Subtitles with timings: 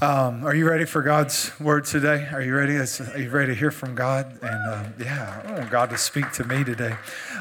[0.00, 2.28] Um, are you ready for God's word today?
[2.32, 2.76] Are you ready?
[2.76, 4.32] Are you ready to hear from God?
[4.42, 6.94] And um, yeah, I want God to speak to me today.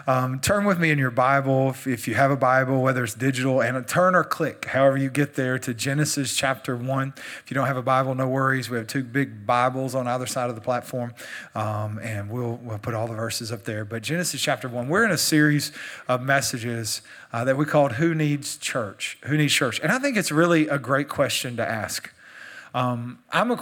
[0.08, 3.14] Um, turn with me in your Bible, if, if, you have a Bible, whether it's
[3.14, 7.14] digital, and turn or click, however you get there, to Genesis chapter 1.
[7.44, 8.72] If you don't have a Bible, no worries.
[8.72, 11.14] We have two big Bibles on either side of the platform,
[11.54, 13.86] um, and we'll, we'll put all the verses up there.
[13.86, 15.72] But Genesis chapter 1, we're in a series
[16.08, 19.20] of messages uh, that we called Who Needs Church?
[19.26, 19.80] Who Needs Church?
[19.80, 22.12] And I think it's really a great question to ask.
[22.78, 23.56] Um, I'm a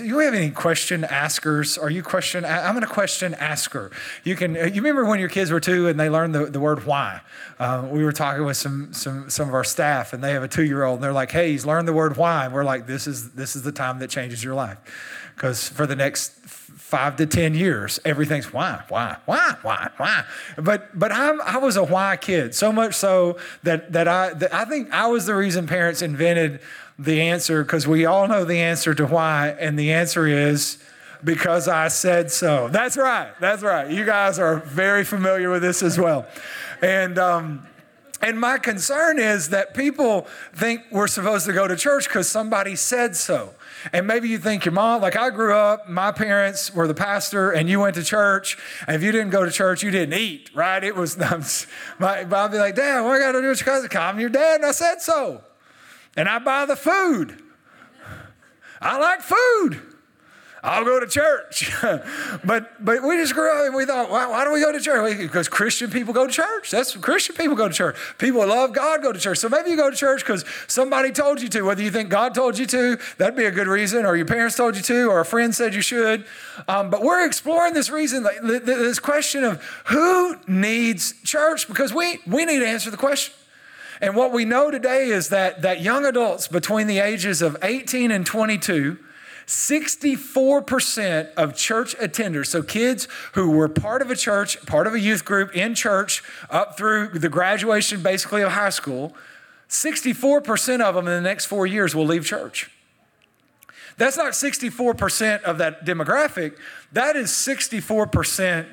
[0.00, 1.76] you have any question askers?
[1.76, 2.44] Are you question?
[2.44, 3.90] I'm a question asker.
[4.22, 4.54] You can.
[4.54, 7.20] You remember when your kids were two and they learned the, the word why?
[7.58, 10.48] Uh, we were talking with some some some of our staff and they have a
[10.48, 12.86] two year old and they're like, "Hey, he's learned the word why." And we're like,
[12.86, 14.78] "This is this is the time that changes your life,"
[15.34, 16.30] because for the next
[16.90, 20.24] five to ten years, everything's why, why, why, why, why.
[20.56, 24.54] But but I'm, I was a why kid, so much so that that I that
[24.54, 26.60] I think I was the reason parents invented
[27.00, 30.78] the answer because we all know the answer to why, and the answer is
[31.24, 32.68] because I said so.
[32.68, 33.32] That's right.
[33.40, 33.90] That's right.
[33.90, 36.26] You guys are very familiar with this as well.
[36.82, 37.66] And, um,
[38.22, 42.76] and my concern is that people think we're supposed to go to church because somebody
[42.76, 43.54] said so.
[43.94, 47.50] And maybe you think your mom, like I grew up, my parents were the pastor,
[47.50, 48.58] and you went to church.
[48.86, 50.84] And if you didn't go to church, you didn't eat, right?
[50.84, 51.18] It was,
[52.00, 53.88] I'd be like, Dad, what I got to do with your cousin?
[53.96, 55.42] I'm your dad, and I said so
[56.16, 57.42] and I buy the food.
[58.80, 59.82] I like food.
[60.62, 61.72] I'll go to church.
[62.44, 64.80] but but we just grew up and we thought, why, why do we go to
[64.80, 65.16] church?
[65.18, 66.70] Because Christian people go to church.
[66.70, 67.96] That's Christian people go to church.
[68.18, 69.38] People love God go to church.
[69.38, 71.62] So maybe you go to church because somebody told you to.
[71.62, 74.56] Whether you think God told you to, that'd be a good reason, or your parents
[74.56, 76.26] told you to, or a friend said you should.
[76.68, 82.44] Um, but we're exploring this reason, this question of who needs church because we we
[82.44, 83.34] need to answer the question.
[84.00, 88.10] And what we know today is that, that young adults between the ages of 18
[88.10, 88.98] and 22,
[89.46, 95.00] 64% of church attenders, so kids who were part of a church, part of a
[95.00, 99.14] youth group in church up through the graduation basically of high school,
[99.68, 102.70] 64% of them in the next four years will leave church.
[103.98, 106.56] That's not 64% of that demographic,
[106.92, 108.66] that is 64%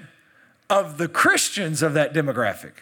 [0.70, 2.74] of the Christians of that demographic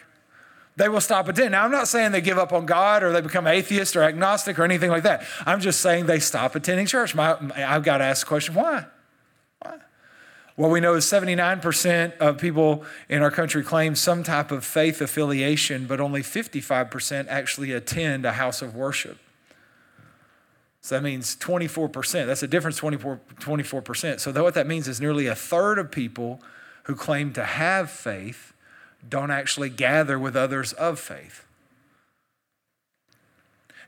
[0.76, 1.52] they will stop attending.
[1.52, 4.58] Now, I'm not saying they give up on God or they become atheist or agnostic
[4.58, 5.26] or anything like that.
[5.46, 7.14] I'm just saying they stop attending church.
[7.14, 8.84] My, I've got to ask the question why?
[9.60, 9.78] Why?
[10.56, 15.00] What we know is 79% of people in our country claim some type of faith
[15.00, 19.18] affiliation, but only 55% actually attend a house of worship.
[20.82, 22.26] So that means 24%.
[22.26, 24.20] That's a difference, 24, 24%.
[24.20, 26.40] So what that means is nearly a third of people
[26.84, 28.52] who claim to have faith
[29.08, 31.44] don't actually gather with others of faith.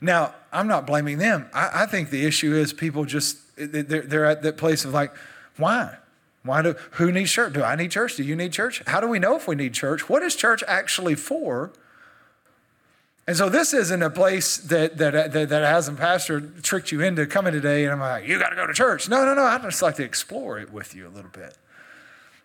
[0.01, 1.49] Now, I'm not blaming them.
[1.53, 5.12] I, I think the issue is people just, they're, they're at that place of like,
[5.57, 5.97] why?
[6.45, 7.53] Why do, who needs church?
[7.53, 8.17] Do I need church?
[8.17, 8.83] Do you need church?
[8.87, 10.09] How do we know if we need church?
[10.09, 11.73] What is church actually for?
[13.27, 17.27] And so this isn't a place that, that, that, that as pastor tricked you into
[17.27, 19.09] coming today and I'm like, you got to go to church.
[19.09, 19.43] No, no, no.
[19.43, 21.59] I just like to explore it with you a little bit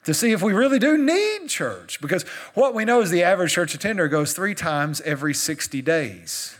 [0.05, 2.01] to see if we really do need church.
[2.01, 6.57] Because what we know is the average church attender goes three times every 60 days.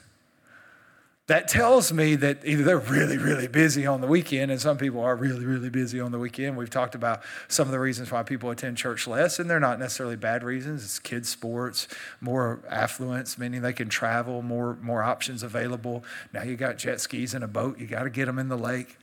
[1.28, 5.00] That tells me that either they're really, really busy on the weekend, and some people
[5.00, 6.58] are really, really busy on the weekend.
[6.58, 9.80] We've talked about some of the reasons why people attend church less, and they're not
[9.80, 10.84] necessarily bad reasons.
[10.84, 11.88] It's kids' sports,
[12.20, 16.04] more affluence, meaning they can travel, more, more options available.
[16.34, 18.58] Now you got jet skis and a boat, you got to get them in the
[18.58, 18.98] lake.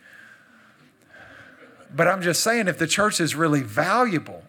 [1.95, 4.45] But I'm just saying, if the church is really valuable,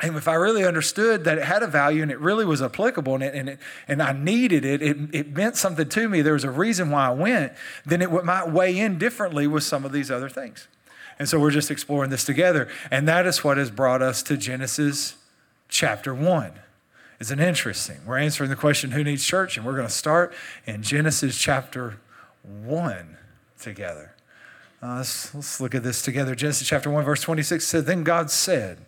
[0.00, 3.14] and if I really understood that it had a value and it really was applicable
[3.14, 6.34] and, it, and, it, and I needed it, it, it meant something to me, there
[6.34, 7.52] was a reason why I went,
[7.84, 10.68] then it might weigh in differently with some of these other things.
[11.18, 12.68] And so we're just exploring this together.
[12.92, 15.16] And that is what has brought us to Genesis
[15.68, 16.52] chapter 1.
[17.18, 17.96] It's an interesting?
[18.06, 19.56] We're answering the question, who needs church?
[19.56, 20.32] And we're going to start
[20.64, 21.98] in Genesis chapter
[22.44, 23.16] 1
[23.58, 24.14] together.
[24.80, 26.34] Uh, let's, let's look at this together.
[26.36, 28.78] Genesis chapter 1, verse 26 said, Then God said,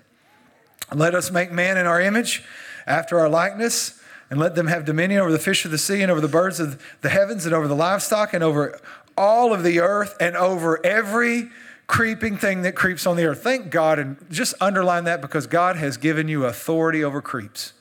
[0.95, 2.45] Let us make man in our image,
[2.87, 4.01] after our likeness,
[4.31, 6.61] and let them have dominion over the fish of the sea, and over the birds
[6.61, 8.81] of the heavens, and over the livestock, and over
[9.17, 11.49] all of the earth, and over every
[11.89, 13.43] creeping thing that creeps on the earth.
[13.43, 17.73] Thank God, and just underline that because God has given you authority over creeps.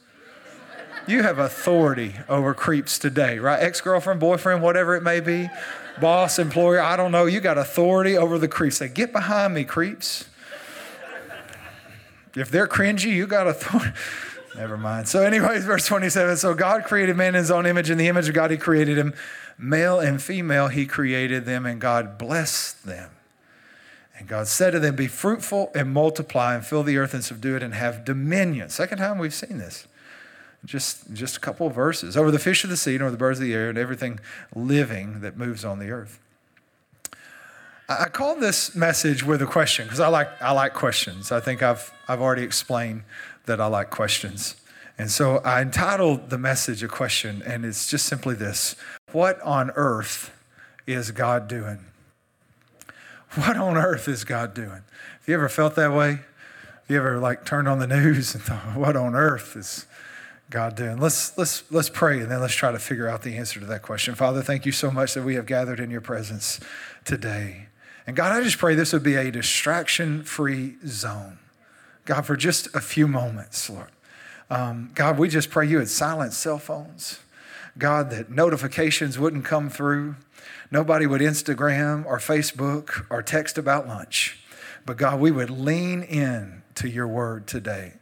[1.10, 3.60] You have authority over creeps today, right?
[3.62, 5.50] Ex girlfriend, boyfriend, whatever it may be
[6.00, 7.26] boss, employer, I don't know.
[7.26, 8.78] You got authority over the creeps.
[8.78, 10.28] Say, get behind me, creeps.
[12.36, 13.92] If they're cringy, you got authority.
[14.56, 15.08] Never mind.
[15.08, 16.38] So, anyways, verse 27.
[16.38, 17.90] So, God created man in his own image.
[17.90, 19.14] In the image of God, he created him.
[19.58, 23.12] Male and female, he created them, and God blessed them.
[24.18, 27.56] And God said to them, Be fruitful and multiply and fill the earth and subdue
[27.56, 28.70] it and have dominion.
[28.70, 29.88] Second time we've seen this.
[30.66, 32.18] Just, just a couple of verses.
[32.18, 34.20] Over the fish of the sea and over the birds of the air and everything
[34.54, 36.20] living that moves on the earth.
[37.88, 41.32] I call this message with a question because I like, I like questions.
[41.32, 43.04] I think I've, I've already explained
[43.46, 44.56] that I like questions.
[45.00, 48.76] And so I entitled the message a question, and it's just simply this
[49.14, 50.32] What on earth
[50.86, 51.80] is God doing?
[53.36, 54.70] What on earth is God doing?
[54.70, 56.12] Have you ever felt that way?
[56.12, 59.86] Have you ever like turned on the news and thought, what on earth is
[60.50, 60.98] God doing?
[60.98, 63.84] Let's let's let's pray and then let's try to figure out the answer to that
[63.84, 64.16] question.
[64.16, 66.60] Father, thank you so much that we have gathered in your presence
[67.06, 67.68] today.
[68.08, 71.38] And God, I just pray this would be a distraction free zone.
[72.06, 73.92] God, for just a few moments, Lord.
[74.50, 77.20] Um, God, we just pray you would silence cell phones.
[77.78, 80.16] God, that notifications wouldn't come through.
[80.72, 84.40] Nobody would Instagram or Facebook or text about lunch.
[84.88, 87.94] But God, we would lean in to your word today.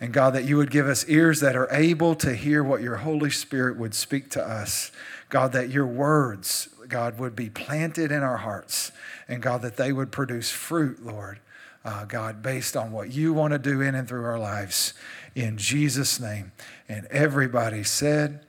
[0.00, 2.96] And God, that you would give us ears that are able to hear what your
[2.96, 4.90] Holy Spirit would speak to us.
[5.28, 8.92] God, that your words, God, would be planted in our hearts
[9.28, 11.38] and God, that they would produce fruit, Lord,
[11.84, 14.92] uh, God, based on what you want to do in and through our lives.
[15.36, 16.50] In Jesus' name.
[16.88, 18.44] And everybody said,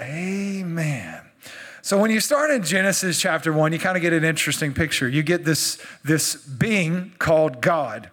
[0.00, 1.20] Amen.
[1.82, 5.08] So when you start in Genesis chapter 1, you kind of get an interesting picture.
[5.08, 8.10] You get this, this being called God.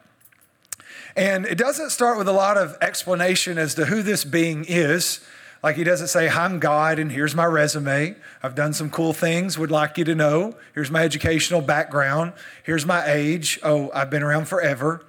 [1.16, 5.20] And it doesn't start with a lot of explanation as to who this being is.
[5.64, 8.16] Like he doesn't say, I'm God and here's my resume.
[8.42, 10.56] I've done some cool things, would like you to know.
[10.74, 12.34] Here's my educational background.
[12.64, 13.60] Here's my age.
[13.62, 15.06] Oh, I've been around forever.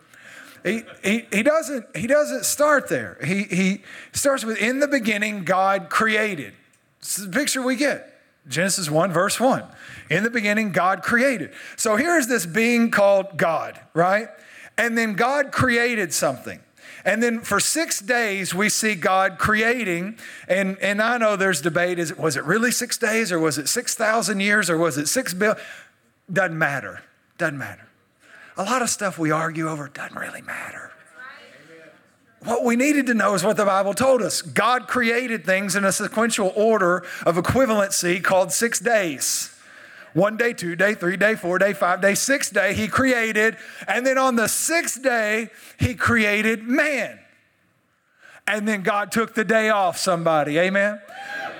[0.62, 3.18] He, he, he, doesn't, he doesn't start there.
[3.24, 3.82] He, he
[4.12, 6.52] starts with, In the beginning, God created.
[7.00, 8.08] This is the picture we get.
[8.48, 9.64] Genesis 1, verse 1.
[10.10, 11.52] In the beginning, God created.
[11.76, 14.28] So here's this being called God, right?
[14.82, 16.58] And then God created something.
[17.04, 20.18] And then for six days, we see God creating.
[20.48, 23.68] And, and I know there's debate is was it really six days or was it
[23.68, 25.56] 6,000 years or was it six billion?
[26.32, 27.00] Doesn't matter.
[27.38, 27.86] Doesn't matter.
[28.56, 30.90] A lot of stuff we argue over doesn't really matter.
[32.42, 34.42] What we needed to know is what the Bible told us.
[34.42, 39.51] God created things in a sequential order of equivalency called six days.
[40.14, 43.56] One day, two day, three day, four day, five day, six day, he created.
[43.88, 45.48] And then on the sixth day,
[45.78, 47.18] he created man.
[48.46, 50.58] And then God took the day off, somebody.
[50.58, 51.00] Amen.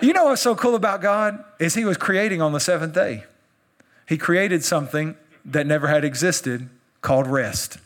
[0.00, 1.42] You know what's so cool about God?
[1.58, 3.24] Is he was creating on the seventh day.
[4.08, 6.68] He created something that never had existed
[7.00, 7.78] called rest.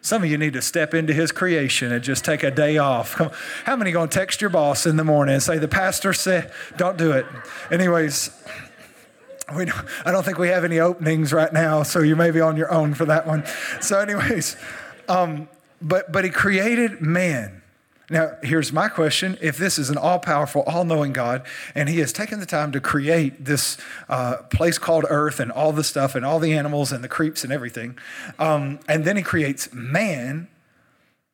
[0.00, 3.14] Some of you need to step into his creation and just take a day off.
[3.64, 6.52] How many going to text your boss in the morning and say, The pastor said,
[6.76, 7.24] don't do it?
[7.70, 8.30] Anyways,
[9.56, 12.40] we don't, I don't think we have any openings right now, so you may be
[12.40, 13.44] on your own for that one.
[13.80, 14.56] So, anyways,
[15.08, 15.48] um,
[15.82, 17.62] but but he created man.
[18.10, 21.42] Now, here's my question: If this is an all-powerful, all-knowing God,
[21.74, 25.72] and He has taken the time to create this uh, place called Earth and all
[25.72, 27.98] the stuff and all the animals and the creeps and everything,
[28.38, 30.48] um, and then He creates man,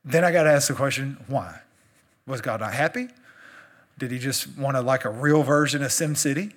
[0.05, 1.61] then I got to ask the question: Why?
[2.27, 3.09] Was God not happy?
[3.99, 6.53] Did He just want to like a real version of SimCity?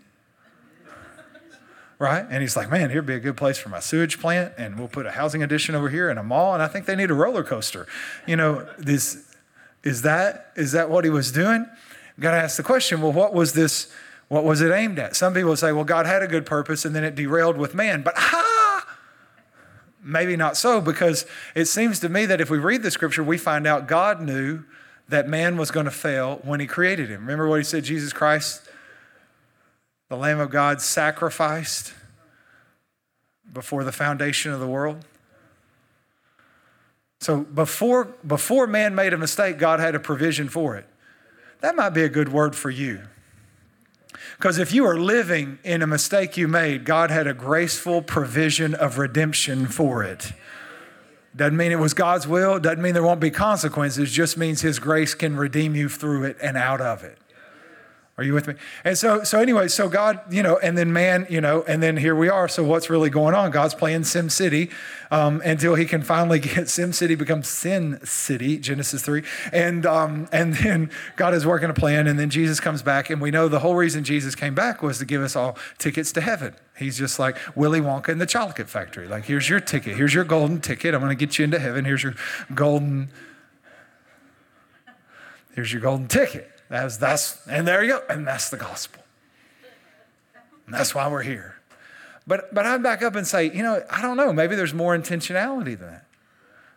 [2.03, 2.25] Right?
[2.29, 4.89] And he's like, man, here'd be a good place for my sewage plant, and we'll
[4.89, 7.13] put a housing addition over here and a mall, and I think they need a
[7.13, 7.87] roller coaster.
[8.27, 9.33] You know, this
[9.83, 11.65] is that is that what he was doing?
[12.19, 13.01] Got to ask the question.
[13.01, 13.91] Well, what was this?
[14.27, 15.15] What was it aimed at?
[15.15, 18.01] Some people say, well, God had a good purpose, and then it derailed with man.
[18.01, 18.85] But ha,
[20.03, 23.37] maybe not so, because it seems to me that if we read the scripture, we
[23.37, 24.63] find out God knew
[25.07, 27.21] that man was going to fail when he created him.
[27.21, 28.62] Remember what he said, Jesus Christ
[30.13, 31.91] the Lamb of God sacrificed
[33.51, 35.03] before the foundation of the world.
[37.19, 40.85] So before, before man made a mistake, God had a provision for it.
[41.61, 43.01] That might be a good word for you.
[44.37, 48.75] Because if you are living in a mistake you made, God had a graceful provision
[48.75, 50.31] of redemption for it.
[51.35, 54.77] Doesn't mean it was God's will, doesn't mean there won't be consequences, just means His
[54.77, 57.17] grace can redeem you through it and out of it.
[58.15, 58.53] Are you with me?
[58.83, 61.97] And so, so anyway, so God, you know, and then man, you know, and then
[61.97, 62.47] here we are.
[62.47, 63.49] So what's really going on?
[63.49, 64.69] God's playing Sim City
[65.09, 70.27] um, until he can finally get Sim City become Sin City, Genesis three, and um,
[70.31, 73.47] and then God is working a plan, and then Jesus comes back, and we know
[73.47, 76.53] the whole reason Jesus came back was to give us all tickets to heaven.
[76.77, 79.07] He's just like Willy Wonka in the chocolate factory.
[79.07, 79.97] Like, here's your ticket.
[79.97, 80.93] Here's your golden ticket.
[80.93, 81.83] I'm going to get you into heaven.
[81.83, 82.13] Here's your
[82.53, 83.09] golden.
[85.55, 86.52] Here's your golden ticket.
[86.73, 88.03] That's, that's, and there you go.
[88.09, 89.03] And that's the gospel.
[90.65, 91.57] And that's why we're here.
[92.25, 94.33] But, but I'd back up and say, you know, I don't know.
[94.33, 96.07] Maybe there's more intentionality than that.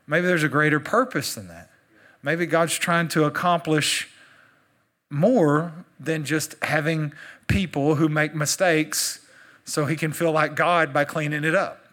[0.06, 1.70] Maybe there's a greater purpose than that.
[2.22, 4.10] Maybe God's trying to accomplish
[5.08, 7.14] more than just having
[7.46, 9.26] people who make mistakes
[9.64, 11.85] so he can feel like God by cleaning it up.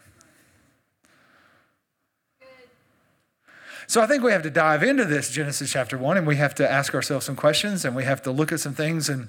[3.93, 6.55] So I think we have to dive into this Genesis chapter 1 and we have
[6.55, 9.27] to ask ourselves some questions and we have to look at some things and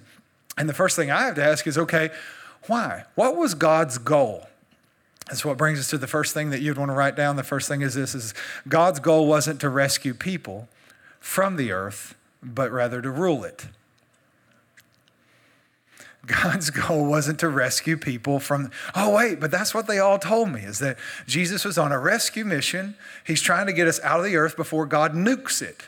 [0.56, 2.08] and the first thing I have to ask is okay,
[2.66, 3.04] why?
[3.14, 4.46] What was God's goal?
[5.26, 7.36] That's what brings us to the first thing that you'd want to write down.
[7.36, 8.32] The first thing is this is
[8.66, 10.66] God's goal wasn't to rescue people
[11.20, 13.66] from the earth, but rather to rule it.
[16.26, 20.50] God's goal wasn't to rescue people from, oh, wait, but that's what they all told
[20.50, 22.96] me is that Jesus was on a rescue mission.
[23.26, 25.82] He's trying to get us out of the earth before God nukes it.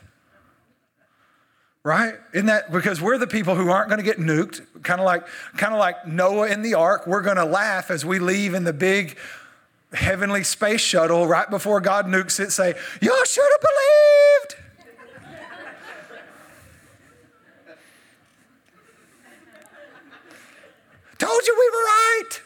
[1.82, 2.14] Right?
[2.34, 5.24] Isn't that because we're the people who aren't going to get nuked, kind of like
[5.56, 7.06] kind of like Noah in the ark.
[7.06, 9.16] We're going to laugh as we leave in the big
[9.92, 14.66] heavenly space shuttle right before God nukes it, say, Y'all should have believed.
[21.18, 22.42] Told you we were right.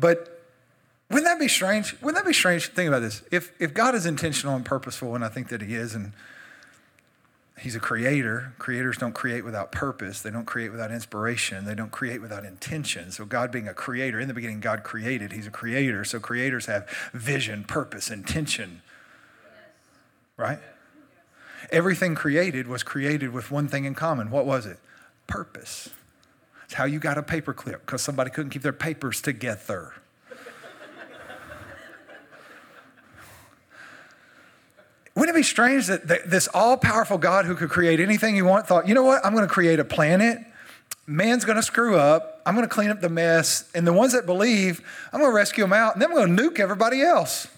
[0.00, 0.40] But
[1.10, 1.94] wouldn't that be strange?
[2.00, 2.68] Wouldn't that be strange?
[2.68, 3.22] Think about this.
[3.30, 6.12] If, if God is intentional and purposeful, and I think that He is, and
[7.60, 8.54] He's a creator.
[8.58, 10.22] Creators don't create without purpose.
[10.22, 11.66] They don't create without inspiration.
[11.66, 13.10] They don't create without intention.
[13.10, 15.32] So, God being a creator, in the beginning, God created.
[15.32, 16.02] He's a creator.
[16.04, 18.80] So, creators have vision, purpose, intention.
[20.38, 20.58] Right?
[21.70, 24.30] Everything created was created with one thing in common.
[24.30, 24.78] What was it?
[25.26, 25.90] Purpose.
[26.70, 29.92] It's how you got a paperclip because somebody couldn't keep their papers together.
[35.16, 38.68] Wouldn't it be strange that this all powerful God who could create anything you want
[38.68, 39.26] thought, you know what?
[39.26, 40.38] I'm going to create a planet.
[41.08, 42.40] Man's going to screw up.
[42.46, 43.68] I'm going to clean up the mess.
[43.74, 44.80] And the ones that believe,
[45.12, 45.94] I'm going to rescue them out.
[45.94, 47.48] And then I'm going to nuke everybody else.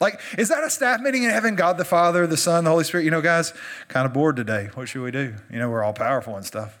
[0.00, 1.56] Like, is that a staff meeting in heaven?
[1.56, 3.04] God the Father, the Son, the Holy Spirit?
[3.04, 3.52] You know, guys,
[3.88, 4.70] kind of bored today.
[4.74, 5.34] What should we do?
[5.50, 6.78] You know, we're all powerful and stuff.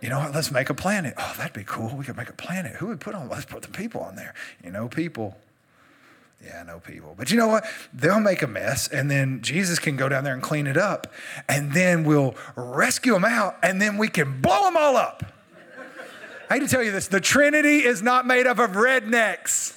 [0.00, 0.34] You know what?
[0.34, 1.14] Let's make a planet.
[1.18, 1.94] Oh, that'd be cool.
[1.96, 2.76] We could make a planet.
[2.76, 3.28] Who would put on?
[3.28, 4.34] Let's put the people on there.
[4.64, 5.36] You know, people.
[6.44, 7.14] Yeah, I know people.
[7.16, 7.64] But you know what?
[7.92, 11.12] They'll make a mess, and then Jesus can go down there and clean it up,
[11.48, 15.24] and then we'll rescue them out, and then we can blow them all up.
[16.48, 19.75] I hate to tell you this the Trinity is not made up of rednecks.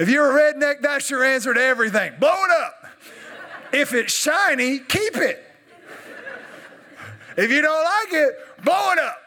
[0.00, 2.14] If you're a redneck, that's your answer to everything.
[2.18, 2.86] Blow it up.
[3.70, 5.44] If it's shiny, keep it.
[7.36, 9.18] If you don't like it, blow it up.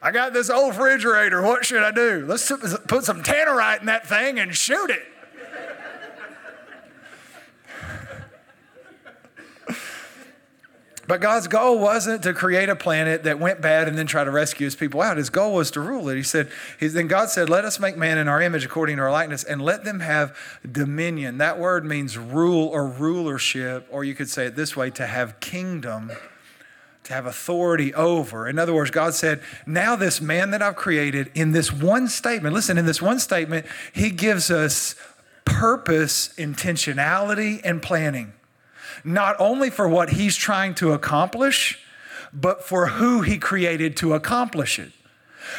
[0.00, 1.42] I got this old refrigerator.
[1.42, 2.24] What should I do?
[2.26, 2.50] Let's
[2.86, 5.02] put some tannerite in that thing and shoot it.
[11.08, 14.30] But God's goal wasn't to create a planet that went bad and then try to
[14.30, 15.16] rescue his people out.
[15.16, 16.16] His goal was to rule it.
[16.16, 16.50] He said,
[16.80, 19.62] then God said, Let us make man in our image according to our likeness and
[19.62, 20.36] let them have
[20.70, 21.38] dominion.
[21.38, 25.40] That word means rule or rulership, or you could say it this way to have
[25.40, 26.12] kingdom,
[27.04, 28.46] to have authority over.
[28.46, 32.54] In other words, God said, Now this man that I've created, in this one statement,
[32.54, 34.94] listen, in this one statement, he gives us
[35.46, 38.34] purpose, intentionality, and planning
[39.08, 41.78] not only for what he's trying to accomplish,
[42.32, 44.92] but for who he created to accomplish it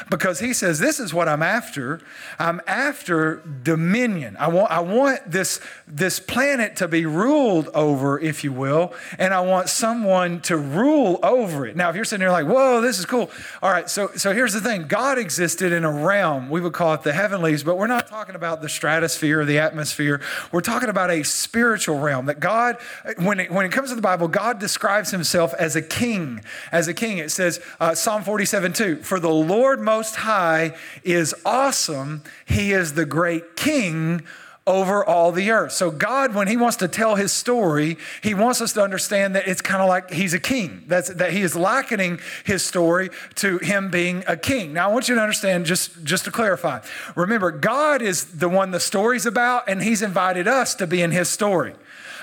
[0.09, 1.99] because he says, This is what I'm after.
[2.37, 4.37] I'm after dominion.
[4.39, 9.33] I want, I want this, this planet to be ruled over, if you will, and
[9.33, 11.75] I want someone to rule over it.
[11.75, 13.29] Now, if you're sitting there like, Whoa, this is cool.
[13.61, 16.93] All right, so, so here's the thing God existed in a realm, we would call
[16.93, 20.21] it the heavenlies, but we're not talking about the stratosphere or the atmosphere.
[20.51, 22.77] We're talking about a spiritual realm that God,
[23.17, 26.41] when it, when it comes to the Bible, God describes himself as a king.
[26.71, 31.33] As a king, it says, uh, Psalm 47 2, For the Lord most High is
[31.45, 32.23] awesome.
[32.45, 34.23] He is the great king
[34.67, 35.71] over all the earth.
[35.71, 39.47] So, God, when He wants to tell His story, He wants us to understand that
[39.47, 40.83] it's kind of like He's a king.
[40.85, 44.73] That's, that He is likening His story to Him being a king.
[44.73, 46.81] Now, I want you to understand, just, just to clarify,
[47.15, 51.11] remember, God is the one the story's about, and He's invited us to be in
[51.11, 51.73] His story.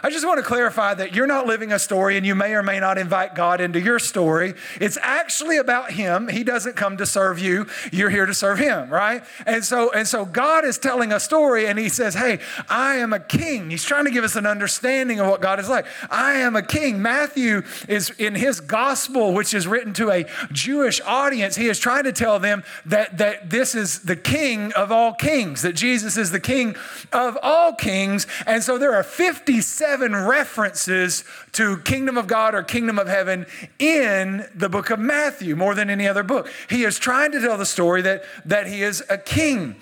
[0.02, 2.62] I just want to clarify that you're not living a story and you may or
[2.62, 4.54] may not invite God into your story.
[4.80, 6.28] It's actually about him.
[6.28, 7.66] He doesn't come to serve you.
[7.92, 9.24] You're here to serve him, right?
[9.46, 13.12] And so and so God is telling a story and he says, "Hey, I am
[13.12, 13.70] a king.
[13.70, 15.86] He's trying to give us an understanding of what God is like.
[16.10, 17.00] I am a king.
[17.00, 22.04] Matthew is in his gospel, which is written to a Jewish audience, he is trying
[22.04, 26.30] to tell them that, that this is the king of all kings, that Jesus is
[26.30, 26.76] the king
[27.12, 28.26] of all kings.
[28.46, 33.46] And so there are 57 references to kingdom of God or kingdom of heaven
[33.78, 36.48] in the book of Matthew, more than any other book.
[36.68, 39.76] He is trying to tell the story that, that he is a king.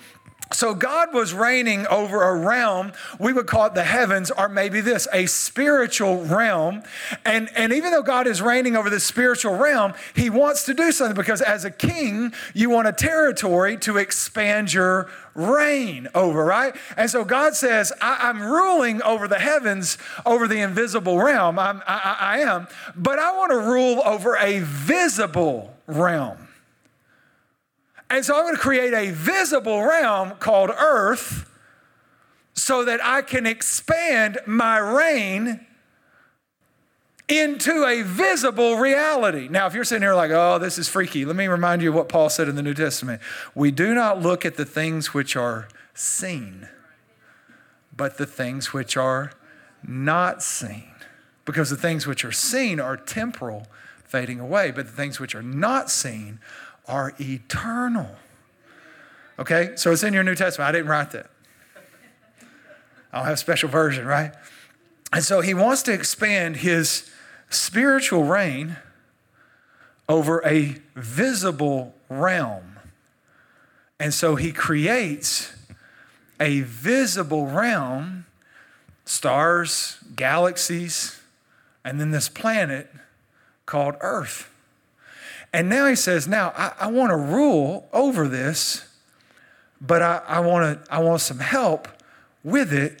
[0.53, 4.79] So God was reigning over a realm, we would call it the heavens, or maybe
[4.79, 6.83] this, a spiritual realm.
[7.25, 10.91] And, and even though God is reigning over the spiritual realm, he wants to do
[10.91, 16.75] something because as a king, you want a territory to expand your reign over, right?
[16.95, 21.57] And so God says, I, am ruling over the heavens, over the invisible realm.
[21.57, 26.44] I'm, I, I am, but I want to rule over a visible realm.
[28.09, 31.49] And so I'm going to create a visible realm called earth
[32.53, 35.65] so that I can expand my reign
[37.27, 39.47] into a visible reality.
[39.47, 41.95] Now, if you're sitting here like, oh, this is freaky, let me remind you of
[41.95, 43.21] what Paul said in the New Testament.
[43.55, 46.69] We do not look at the things which are seen,
[47.95, 49.31] but the things which are
[49.87, 50.91] not seen.
[51.45, 53.67] Because the things which are seen are temporal,
[54.03, 56.39] fading away, but the things which are not seen
[56.87, 58.09] are eternal.
[59.37, 60.69] Okay, so it's in your New Testament.
[60.69, 61.29] I didn't write that.
[63.11, 64.33] I don't have a special version, right?
[65.11, 67.09] And so he wants to expand his
[67.49, 68.77] spiritual reign
[70.07, 72.79] over a visible realm.
[73.99, 75.53] And so he creates
[76.39, 78.25] a visible realm,
[79.05, 81.19] stars, galaxies,
[81.83, 82.91] and then this planet
[83.65, 84.51] called Earth.
[85.55, 88.85] And now he says, Now I, I want to rule over this,
[89.79, 91.87] but I, I, wanna, I want some help
[92.43, 92.99] with it.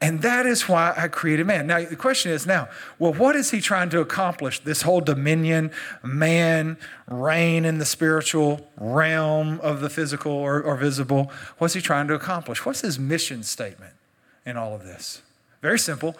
[0.00, 1.68] And that is why I created man.
[1.68, 2.68] Now, the question is now,
[2.98, 4.58] well, what is he trying to accomplish?
[4.58, 5.70] This whole dominion,
[6.02, 11.30] man, reign in the spiritual realm of the physical or, or visible.
[11.58, 12.66] What's he trying to accomplish?
[12.66, 13.94] What's his mission statement
[14.44, 15.22] in all of this?
[15.60, 16.16] Very simple.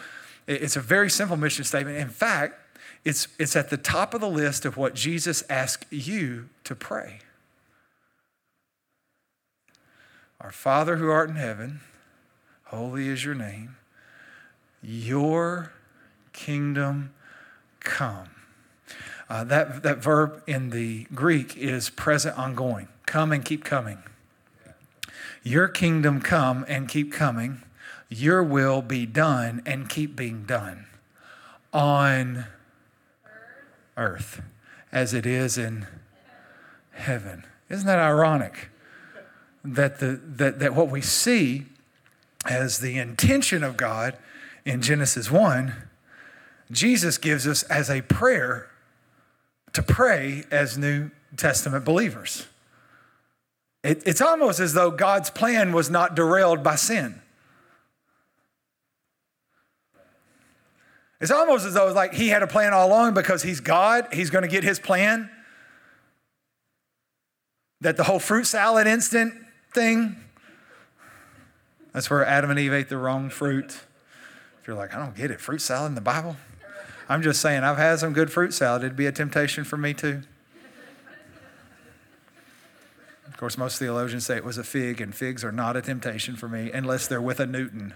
[0.47, 1.97] It's a very simple mission statement.
[1.97, 2.62] In fact,
[3.05, 7.19] it's, it's at the top of the list of what Jesus asked you to pray.
[10.41, 11.81] Our Father who art in heaven,
[12.65, 13.77] holy is your name.
[14.83, 15.73] Your
[16.33, 17.13] kingdom
[17.81, 18.29] come.
[19.29, 22.89] Uh, that, that verb in the Greek is present ongoing.
[23.07, 23.99] Come and keep coming.
[25.43, 27.63] Your kingdom come and keep coming.
[28.09, 30.87] Your will be done and keep being done
[31.73, 32.47] on
[33.97, 34.43] earth
[34.91, 35.87] as it is in
[36.93, 37.45] heaven.
[37.69, 38.69] Isn't that ironic?
[39.65, 41.67] That, the, that, that what we see
[42.45, 44.17] as the intention of God
[44.65, 45.73] in Genesis 1,
[46.71, 48.71] Jesus gives us as a prayer
[49.73, 52.47] to pray as New Testament believers.
[53.83, 57.21] It, it's almost as though God's plan was not derailed by sin.
[61.23, 64.09] It's almost as though it's like he had a plan all along because he's God,
[64.13, 65.31] he's going to get his plan.
[67.81, 69.35] That the whole fruit salad instant
[69.73, 70.17] thing,
[71.93, 73.79] that's where Adam and Eve ate the wrong fruit.
[74.61, 76.37] If you're like, I don't get it, fruit salad in the Bible?
[77.09, 78.83] I'm just saying, I've had some good fruit salad.
[78.83, 80.23] It'd be a temptation for me too.
[83.29, 86.35] Of course, most theologians say it was a fig, and figs are not a temptation
[86.35, 87.95] for me unless they're with a Newton.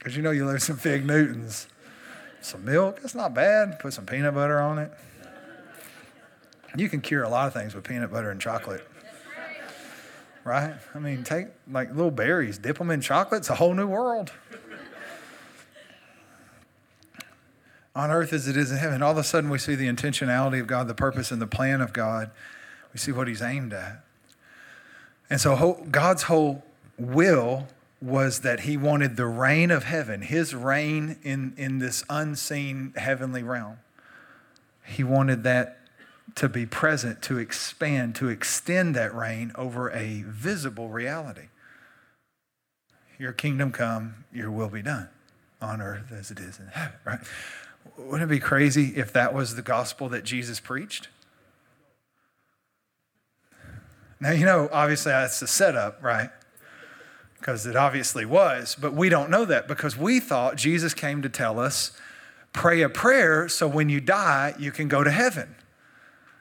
[0.00, 1.68] Because you know you lose some fig Newtons.
[2.40, 3.78] Some milk, that's not bad.
[3.78, 4.90] Put some peanut butter on it.
[6.74, 8.84] You can cure a lot of things with peanut butter and chocolate.
[10.42, 10.74] Right?
[10.94, 14.32] I mean, take like little berries, dip them in chocolate, it's a whole new world.
[17.94, 19.02] on earth as it is in heaven.
[19.02, 21.82] All of a sudden, we see the intentionality of God, the purpose and the plan
[21.82, 22.30] of God.
[22.94, 24.02] We see what He's aimed at.
[25.28, 26.64] And so, God's whole
[26.98, 27.68] will
[28.00, 33.42] was that he wanted the reign of heaven, his reign in, in this unseen heavenly
[33.42, 33.78] realm.
[34.84, 35.78] He wanted that
[36.36, 41.48] to be present, to expand, to extend that reign over a visible reality.
[43.18, 45.08] Your kingdom come, your will be done
[45.60, 47.20] on earth as it is in heaven, right?
[47.98, 51.08] Wouldn't it be crazy if that was the gospel that Jesus preached?
[54.20, 56.30] Now, you know, obviously that's the setup, right?
[57.40, 61.28] Because it obviously was, but we don't know that because we thought Jesus came to
[61.28, 61.92] tell us
[62.52, 65.54] pray a prayer so when you die, you can go to heaven.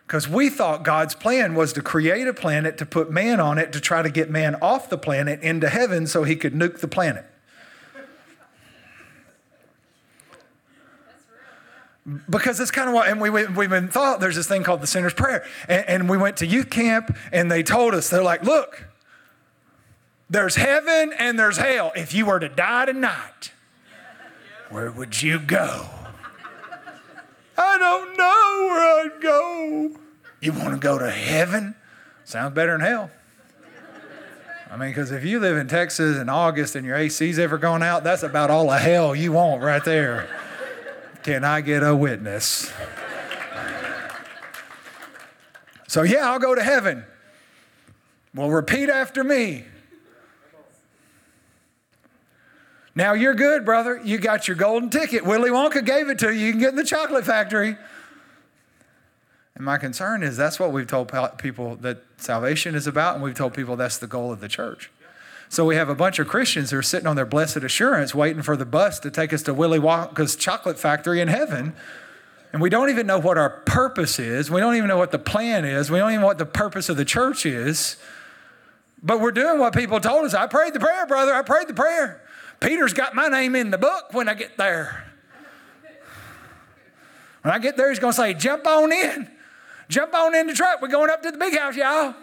[0.06, 3.72] Because we thought God's plan was to create a planet, to put man on it,
[3.74, 6.88] to try to get man off the planet into heaven so he could nuke the
[6.88, 7.26] planet.
[12.30, 14.88] because it's kind of what, and we, we've been thought there's this thing called the
[14.88, 15.46] sinner's prayer.
[15.68, 18.89] And, and we went to youth camp and they told us, they're like, look,
[20.30, 21.92] there's heaven and there's hell.
[21.96, 23.52] If you were to die tonight,
[24.70, 25.90] where would you go?
[27.58, 30.00] I don't know where I'd go.
[30.42, 31.76] You want to go to heaven?
[32.24, 33.12] Sounds better than hell.
[34.72, 37.82] I mean, because if you live in Texas in August and your AC's ever gone
[37.82, 40.30] out, that's about all the hell you want right there.
[41.24, 42.72] Can I get a witness?
[45.88, 47.04] So, yeah, I'll go to heaven.
[48.36, 49.66] Well, repeat after me.
[52.96, 54.02] Now you're good, brother.
[54.04, 55.26] You got your golden ticket.
[55.26, 56.48] Willy Wonka gave it to you.
[56.48, 57.78] You can get in the chocolate factory.
[59.56, 63.36] And my concern is that's what we've told people that salvation is about, and we've
[63.36, 64.90] told people that's the goal of the church.
[65.50, 68.44] So we have a bunch of Christians who are sitting on their blessed assurance waiting
[68.44, 71.74] for the bus to take us to Willy Wonka's chocolate factory in heaven.
[72.54, 74.50] And we don't even know what our purpose is.
[74.50, 75.92] We don't even know what the plan is.
[75.92, 77.98] We don't even know what the purpose of the church is.
[79.02, 80.34] But we're doing what people told us.
[80.34, 81.34] I prayed the prayer, brother.
[81.34, 82.22] I prayed the prayer.
[82.60, 85.06] Peter's got my name in the book when I get there.
[87.42, 89.30] When I get there, he's going to say, Jump on in.
[89.88, 90.82] Jump on in the truck.
[90.82, 92.14] We're going up to the big house, y'all.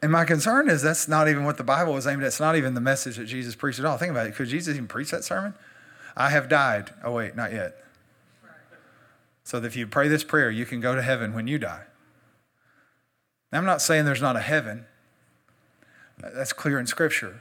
[0.00, 2.28] And my concern is that's not even what the Bible was aimed at.
[2.28, 3.98] It's not even the message that Jesus preached at all.
[3.98, 4.34] Think about it.
[4.34, 5.54] Could Jesus even preach that sermon?
[6.16, 6.92] I have died.
[7.02, 7.84] Oh, wait, not yet.
[9.42, 11.82] So that if you pray this prayer, you can go to heaven when you die.
[13.52, 14.86] Now, I'm not saying there's not a heaven.
[16.18, 17.40] That's clear in Scripture.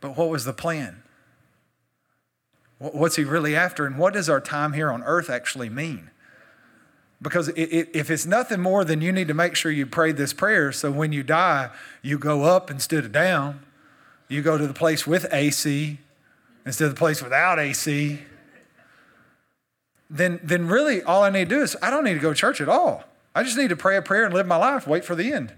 [0.00, 1.02] But what was the plan?
[2.78, 3.86] What's he really after?
[3.86, 6.10] And what does our time here on earth actually mean?
[7.20, 10.70] Because if it's nothing more than you need to make sure you pray this prayer
[10.70, 13.64] so when you die, you go up instead of down.
[14.28, 15.98] You go to the place with AC
[16.64, 18.20] instead of the place without AC.
[20.08, 22.38] Then, then really all I need to do is I don't need to go to
[22.38, 23.04] church at all.
[23.34, 25.52] I just need to pray a prayer and live my life, wait for the end.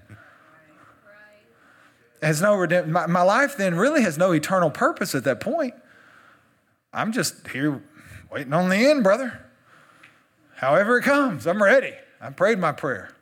[2.22, 2.92] Has no redemption.
[2.92, 5.74] My, my life then really has no eternal purpose at that point.
[6.92, 7.83] I'm just here
[8.30, 9.40] waiting on the end, brother.
[10.56, 11.94] However it comes, I'm ready.
[12.20, 13.14] I prayed my prayer.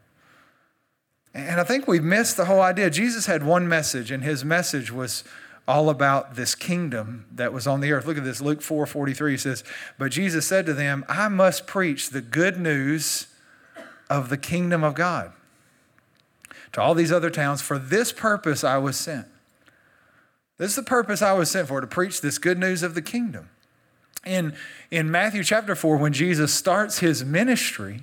[1.35, 2.91] And I think we've missed the whole idea.
[2.91, 5.23] Jesus had one message, and his message was
[5.69, 8.07] all about this kingdom that was on the earth.
[8.07, 9.63] Look at this, Luke 4 43 says,
[9.99, 13.29] But Jesus said to them, I must preach the good news
[14.11, 15.33] of the kingdom of God
[16.73, 17.63] to all these other towns.
[17.63, 19.27] For this purpose I was sent.
[20.59, 23.03] This is the purpose I was sent for, to preach this good news of the
[23.03, 23.49] kingdom.
[24.27, 24.55] In,
[24.91, 28.03] in Matthew chapter 4, when Jesus starts his ministry,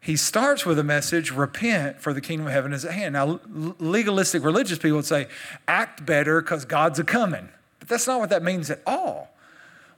[0.00, 3.14] he starts with a message repent, for the kingdom of heaven is at hand.
[3.14, 3.40] Now,
[3.80, 5.26] legalistic religious people would say,
[5.66, 7.48] act better because God's a coming.
[7.80, 9.35] But that's not what that means at all.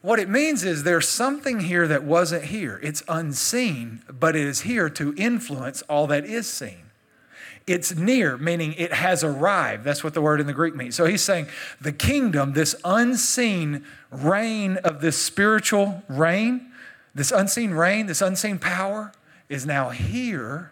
[0.00, 2.78] What it means is there's something here that wasn't here.
[2.82, 6.84] It's unseen, but it is here to influence all that is seen.
[7.66, 9.84] It's near, meaning it has arrived.
[9.84, 10.94] That's what the word in the Greek means.
[10.94, 11.48] So he's saying
[11.80, 16.72] the kingdom, this unseen reign of this spiritual reign,
[17.14, 19.12] this unseen reign, this unseen power
[19.48, 20.70] is now here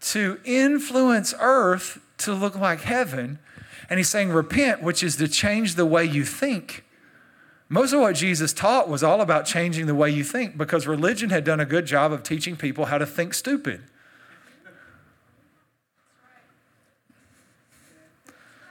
[0.00, 3.38] to influence earth to look like heaven.
[3.88, 6.82] And he's saying, repent, which is to change the way you think.
[7.68, 11.30] Most of what Jesus taught was all about changing the way you think because religion
[11.30, 13.82] had done a good job of teaching people how to think stupid.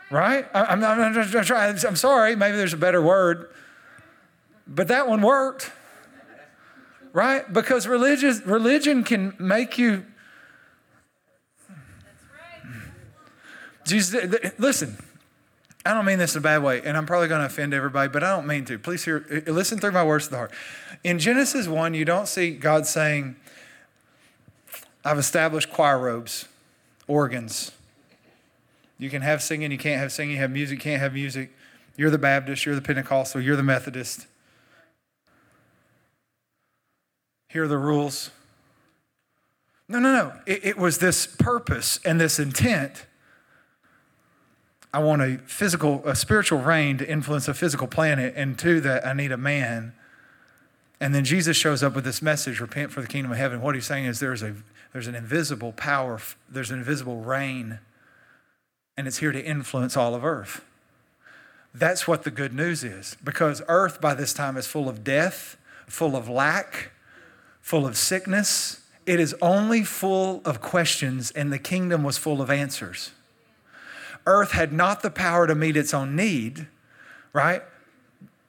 [0.09, 0.45] Right?
[0.53, 3.49] I'm, I'm, I'm, I'm sorry, maybe there's a better word,
[4.65, 5.71] but that one worked.
[7.11, 7.51] Right?
[7.51, 10.05] Because religious, religion can make you.
[13.85, 14.97] Jesus, listen,
[15.85, 18.09] I don't mean this in a bad way, and I'm probably going to offend everybody,
[18.09, 18.79] but I don't mean to.
[18.79, 20.51] Please hear, uh, uh, listen through my words to the heart.
[21.03, 23.35] In Genesis 1, you don't see God saying,
[25.03, 26.47] I've established choir robes,
[27.07, 27.71] organs,
[28.97, 31.51] you can have singing, you can't have singing, you have music, can't have music.
[31.97, 34.27] You're the Baptist, you're the Pentecostal, you're the Methodist.
[37.49, 38.31] Here are the rules.
[39.87, 40.33] No, no, no.
[40.45, 43.05] It, it was this purpose and this intent.
[44.95, 49.05] I want a physical, a spiritual reign to influence a physical planet, and to that,
[49.05, 49.93] I need a man.
[50.99, 53.61] And then Jesus shows up with this message repent for the kingdom of heaven.
[53.61, 54.55] What he's saying is there's, a,
[54.93, 57.79] there's an invisible power, there's an invisible reign
[58.97, 60.63] and it's here to influence all of earth.
[61.73, 63.17] That's what the good news is.
[63.23, 66.91] Because earth by this time is full of death, full of lack,
[67.61, 68.81] full of sickness.
[69.05, 73.11] It is only full of questions, and the kingdom was full of answers.
[74.25, 76.67] Earth had not the power to meet its own need,
[77.33, 77.61] right?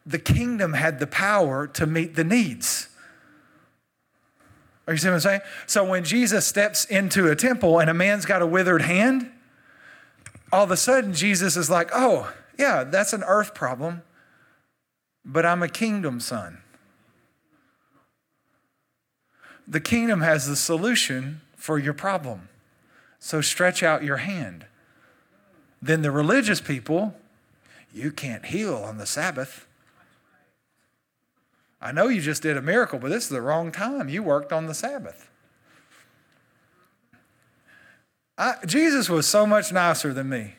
[0.04, 2.88] The kingdom had the power to meet the needs.
[4.86, 5.40] Are you seeing what I'm saying?
[5.66, 9.30] So when Jesus steps into a temple and a man's got a withered hand,
[10.52, 14.02] all of a sudden Jesus is like, oh, yeah, that's an earth problem,
[15.24, 16.58] but I'm a kingdom son.
[19.66, 22.48] The kingdom has the solution for your problem.
[23.18, 24.66] So stretch out your hand.
[25.80, 27.14] Then the religious people,
[27.92, 29.66] you can't heal on the Sabbath.
[31.80, 34.08] I know you just did a miracle, but this is the wrong time.
[34.08, 35.30] You worked on the Sabbath.
[38.38, 40.54] I, Jesus was so much nicer than me.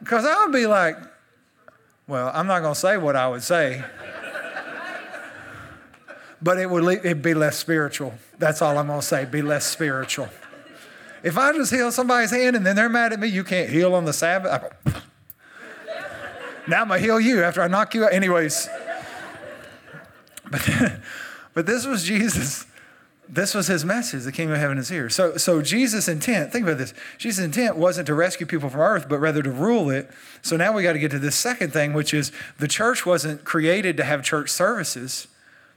[0.00, 0.96] Because I would be like,
[2.06, 3.84] well, I'm not going to say what I would say,
[6.42, 8.14] but it would it'd be less spiritual.
[8.38, 10.28] That's all I'm going to say, be less spiritual.
[11.22, 13.94] If I just heal somebody's hand and then they're mad at me, you can't heal
[13.94, 14.72] on the Sabbath.
[16.66, 18.12] now I'm going to heal you after I knock you out.
[18.12, 18.68] Anyways,
[20.50, 20.68] but,
[21.54, 22.66] but this was Jesus.
[23.32, 25.08] This was his message the kingdom of heaven is here.
[25.08, 26.92] So so jesus intent think about this.
[27.16, 30.10] Jesus intent wasn't to rescue people from earth but rather to rule it.
[30.42, 33.44] So now we got to get to this second thing which is the church wasn't
[33.44, 35.28] created to have church services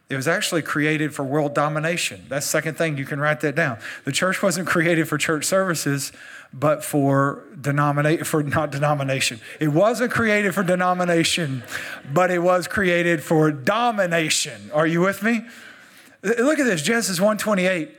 [0.09, 3.55] it was actually created for world domination that's the second thing you can write that
[3.55, 6.11] down the church wasn't created for church services
[6.53, 11.63] but for denominate for not denomination it wasn't created for denomination
[12.11, 15.43] but it was created for domination are you with me
[16.23, 17.89] Look at this, Genesis 128.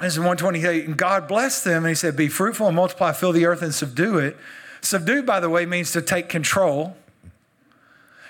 [0.00, 0.86] This is 128.
[0.86, 3.74] And God blessed them, and He said, Be fruitful and multiply, fill the earth and
[3.74, 4.36] subdue it.
[4.80, 6.96] Subdue, by the way, means to take control.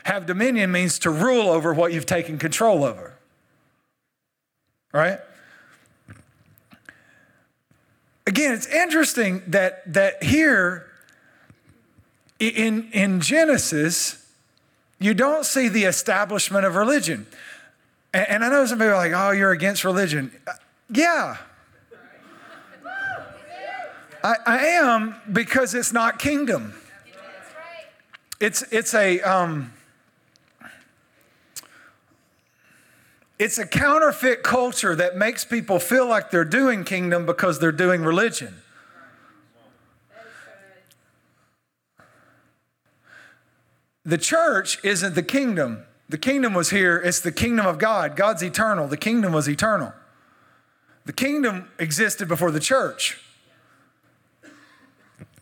[0.08, 3.12] Have dominion means to rule over what you've taken control over.
[4.90, 5.18] Right?
[8.26, 10.86] Again, it's interesting that, that here
[12.40, 14.26] in, in Genesis,
[14.98, 17.26] you don't see the establishment of religion.
[18.14, 20.32] And, and I know some people are like, oh, you're against religion.
[20.46, 20.52] Uh,
[20.88, 21.36] yeah.
[24.24, 26.72] I, I am because it's not kingdom.
[28.40, 29.20] It's, it's a.
[29.20, 29.74] Um,
[33.38, 38.02] it's a counterfeit culture that makes people feel like they're doing kingdom because they're doing
[38.02, 38.62] religion.
[44.04, 45.84] The church isn't the kingdom.
[46.08, 46.96] The kingdom was here.
[46.96, 48.16] It's the kingdom of God.
[48.16, 48.88] God's eternal.
[48.88, 49.92] The kingdom was eternal.
[51.04, 53.18] The kingdom existed before the church.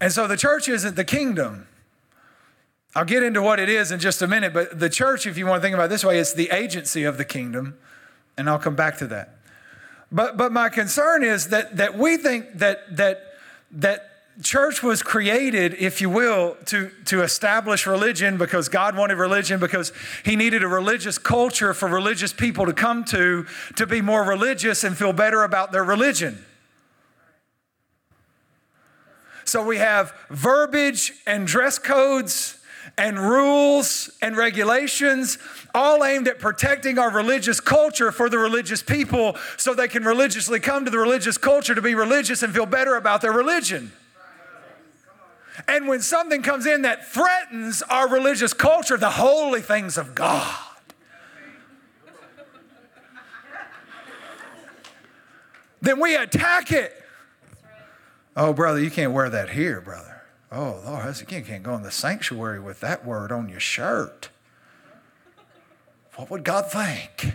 [0.00, 1.68] And so the church isn't the kingdom.
[2.94, 5.46] I'll get into what it is in just a minute, but the church, if you
[5.46, 7.78] want to think about it this way, it's the agency of the kingdom.
[8.38, 9.36] And I'll come back to that.
[10.12, 13.22] But, but my concern is that, that we think that, that,
[13.72, 19.58] that church was created, if you will, to, to establish religion because God wanted religion,
[19.58, 19.92] because
[20.24, 23.46] He needed a religious culture for religious people to come to,
[23.76, 26.44] to be more religious and feel better about their religion.
[29.44, 32.58] So we have verbiage and dress codes
[32.98, 35.38] and rules and regulations,
[35.74, 40.60] all aimed at protecting our religious culture for the religious people so they can religiously
[40.60, 43.92] come to the religious culture to be religious and feel better about their religion.
[45.68, 50.54] And when something comes in that threatens our religious culture, the holy things of God,
[55.80, 56.92] then we attack it.
[58.36, 60.15] Oh, brother, you can't wear that here, brother.
[60.52, 64.28] Oh, Lord, you can't go in the sanctuary with that word on your shirt.
[66.14, 67.34] What would God think?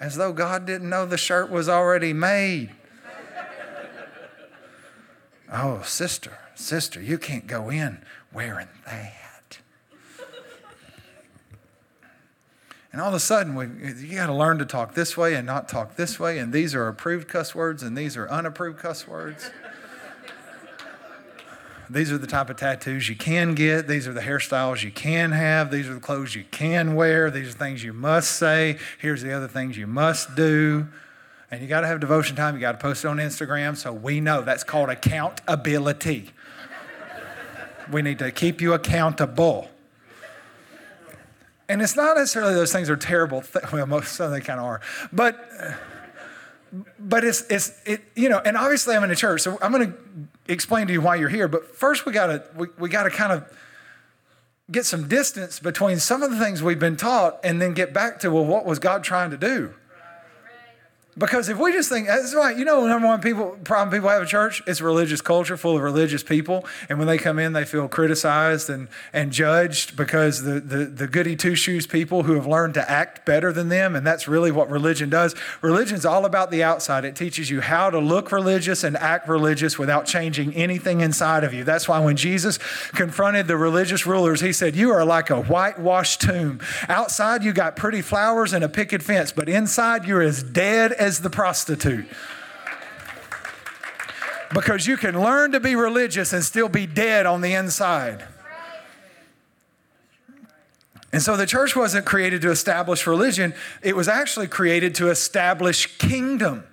[0.00, 2.72] As though God didn't know the shirt was already made.
[5.52, 9.58] Oh, sister, sister, you can't go in wearing that.
[12.92, 13.66] And all of a sudden, we,
[14.06, 16.38] you got to learn to talk this way and not talk this way.
[16.38, 19.50] And these are approved cuss words and these are unapproved cuss words.
[21.90, 23.86] These are the type of tattoos you can get.
[23.86, 25.70] These are the hairstyles you can have.
[25.70, 27.30] These are the clothes you can wear.
[27.30, 28.78] These are things you must say.
[28.98, 30.86] Here's the other things you must do.
[31.50, 32.54] And you got to have devotion time.
[32.54, 36.30] You got to post it on Instagram so we know that's called accountability.
[37.92, 39.68] We need to keep you accountable.
[41.68, 43.42] And it's not necessarily those things are terrible.
[43.42, 44.80] Th- well, most of them kind of are,
[45.12, 45.48] but
[46.98, 48.40] but it's it's it you know.
[48.44, 49.98] And obviously, I'm in a church, so I'm going to
[50.48, 51.48] explain to you why you're here.
[51.48, 53.50] But first, we got to we, we got to kind of
[54.70, 58.18] get some distance between some of the things we've been taught and then get back
[58.20, 59.74] to, well, what was God trying to do?
[61.16, 64.22] Because if we just think that's right, you know, number one people problem people have
[64.22, 67.64] in church, it's religious culture full of religious people, and when they come in, they
[67.64, 72.48] feel criticized and and judged because the the, the goody two shoes people who have
[72.48, 75.36] learned to act better than them, and that's really what religion does.
[75.62, 77.04] Religion's all about the outside.
[77.04, 81.54] It teaches you how to look religious and act religious without changing anything inside of
[81.54, 81.62] you.
[81.62, 86.22] That's why when Jesus confronted the religious rulers, he said, "You are like a whitewashed
[86.22, 86.58] tomb.
[86.88, 91.20] Outside you got pretty flowers and a picket fence, but inside you're as dead." As
[91.20, 92.06] the prostitute.
[94.52, 98.24] Because you can learn to be religious and still be dead on the inside.
[101.12, 105.98] And so the church wasn't created to establish religion, it was actually created to establish
[105.98, 106.64] kingdom.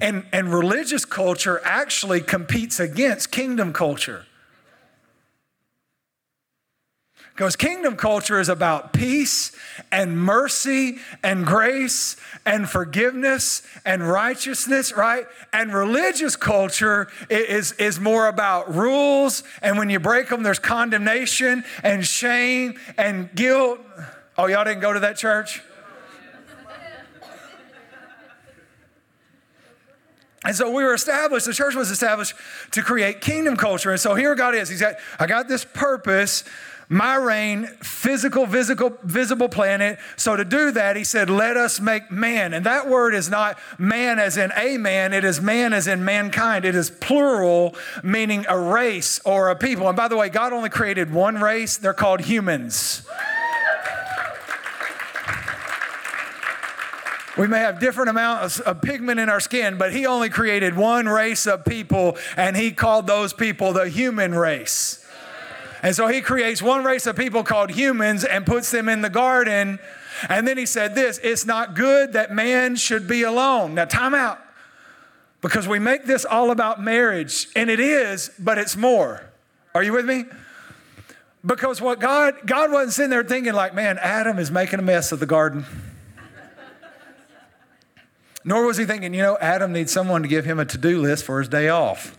[0.00, 4.26] And, and religious culture actually competes against kingdom culture.
[7.38, 9.52] Because kingdom culture is about peace
[9.92, 15.24] and mercy and grace and forgiveness and righteousness, right?
[15.52, 19.44] And religious culture is, is more about rules.
[19.62, 23.78] And when you break them, there's condemnation and shame and guilt.
[24.36, 25.62] Oh, y'all didn't go to that church?
[30.44, 32.34] And so we were established, the church was established
[32.72, 33.92] to create kingdom culture.
[33.92, 34.68] And so here God is.
[34.68, 36.42] He's got, I got this purpose
[36.88, 39.98] my reign, physical, visible, visible planet.
[40.16, 42.54] So to do that, he said, let us make man.
[42.54, 46.04] And that word is not man as in a man, it is man as in
[46.04, 46.64] mankind.
[46.64, 49.86] It is plural, meaning a race or a people.
[49.88, 53.02] And by the way, God only created one race, they're called humans.
[57.36, 61.06] We may have different amounts of pigment in our skin, but he only created one
[61.06, 65.04] race of people, and he called those people the human race.
[65.82, 69.10] And so he creates one race of people called humans and puts them in the
[69.10, 69.78] garden.
[70.28, 73.74] And then he said this it's not good that man should be alone.
[73.74, 74.38] Now, time out.
[75.40, 79.22] Because we make this all about marriage, and it is, but it's more.
[79.72, 80.24] Are you with me?
[81.46, 85.12] Because what God, God wasn't sitting there thinking, like, man, Adam is making a mess
[85.12, 85.64] of the garden.
[88.44, 91.00] Nor was he thinking, you know, Adam needs someone to give him a to do
[91.00, 92.17] list for his day off.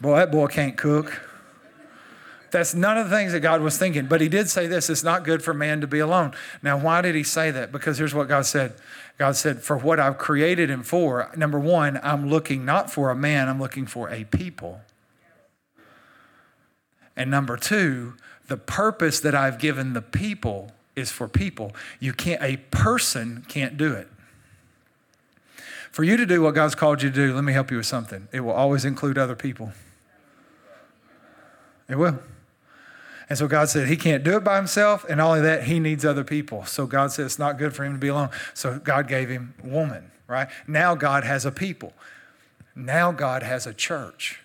[0.00, 1.20] Boy, that boy can't cook.
[2.50, 4.06] That's none of the things that God was thinking.
[4.06, 6.32] But he did say this it's not good for man to be alone.
[6.62, 7.70] Now, why did he say that?
[7.70, 8.74] Because here's what God said
[9.18, 13.16] God said, For what I've created him for, number one, I'm looking not for a
[13.16, 14.80] man, I'm looking for a people.
[17.16, 18.14] And number two,
[18.48, 21.72] the purpose that I've given the people is for people.
[22.00, 24.08] You can't, a person can't do it.
[25.90, 27.86] For you to do what God's called you to do, let me help you with
[27.86, 28.28] something.
[28.32, 29.72] It will always include other people.
[31.90, 32.18] It will.
[33.28, 35.78] And so God said he can't do it by himself, and all of that, he
[35.78, 36.64] needs other people.
[36.66, 38.30] So God said it's not good for him to be alone.
[38.54, 40.48] So God gave him woman, right?
[40.66, 41.92] Now God has a people.
[42.74, 44.40] Now God has a church.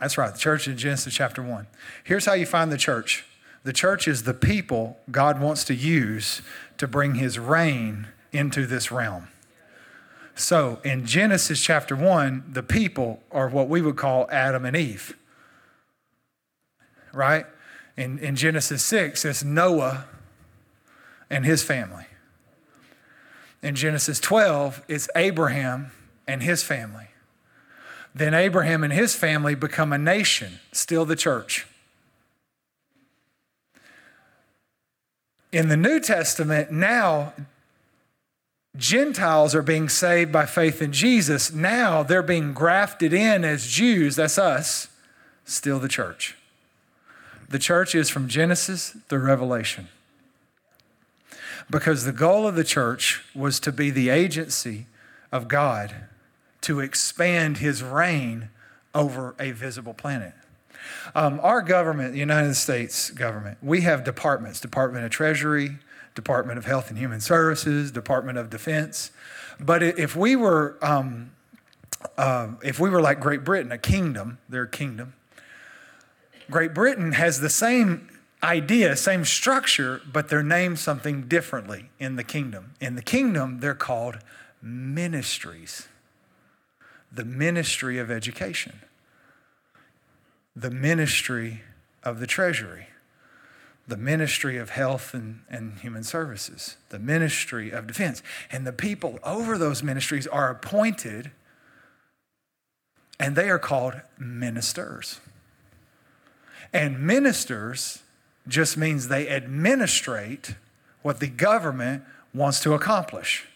[0.00, 1.66] That's right, the church in Genesis chapter 1.
[2.04, 3.24] Here's how you find the church
[3.62, 6.40] the church is the people God wants to use
[6.78, 9.26] to bring his reign into this realm.
[10.36, 15.16] So in Genesis chapter 1, the people are what we would call Adam and Eve.
[17.12, 17.46] Right?
[17.96, 20.04] In, in Genesis 6, it's Noah
[21.30, 22.04] and his family.
[23.62, 25.90] In Genesis 12, it's Abraham
[26.28, 27.08] and his family.
[28.14, 31.66] Then Abraham and his family become a nation, still the church.
[35.50, 37.32] In the New Testament, now
[38.76, 41.52] Gentiles are being saved by faith in Jesus.
[41.52, 44.88] Now they're being grafted in as Jews, that's us,
[45.44, 46.36] still the church.
[47.48, 49.88] The church is from Genesis to Revelation.
[51.70, 54.86] Because the goal of the church was to be the agency
[55.32, 55.94] of God
[56.62, 58.48] to expand his reign
[58.94, 60.32] over a visible planet.
[61.14, 65.78] Um, our government, the United States government, we have departments Department of Treasury,
[66.16, 69.12] Department of Health and Human Services, Department of Defense.
[69.60, 71.30] But if we were, um,
[72.18, 75.14] uh, if we were like Great Britain, a kingdom, they're kingdom.
[76.50, 78.08] Great Britain has the same
[78.42, 82.74] idea, same structure, but they're named something differently in the kingdom.
[82.80, 84.18] In the kingdom, they're called
[84.62, 85.86] ministries.
[87.12, 88.80] The ministry of education,
[90.54, 91.62] the ministry
[92.02, 92.88] of the treasury
[93.88, 98.22] the ministry of health and, and human services, the ministry of defense.
[98.50, 101.30] And the people over those ministries are appointed
[103.18, 105.20] and they are called ministers.
[106.72, 108.02] And ministers
[108.48, 110.54] just means they administrate
[111.02, 112.02] what the government
[112.34, 113.46] wants to accomplish.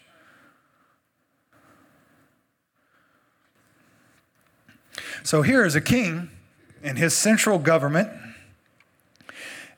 [5.23, 6.29] So here is a king
[6.81, 8.09] and his central government,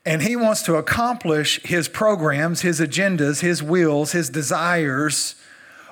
[0.05, 5.35] and he wants to accomplish his programs, his agendas, his wills, his desires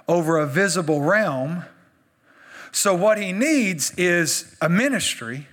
[0.08, 1.64] over a visible realm.
[2.72, 5.48] So, what he needs is a ministry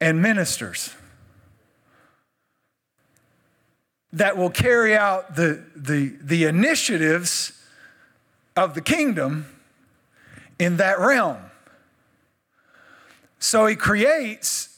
[0.00, 0.94] and ministers
[4.12, 7.52] that will carry out the, the, the initiatives
[8.56, 9.46] of the kingdom
[10.58, 11.38] in that realm.
[13.38, 14.68] So he creates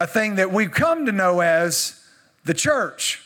[0.00, 1.99] a thing that we've come to know as
[2.50, 3.22] the church.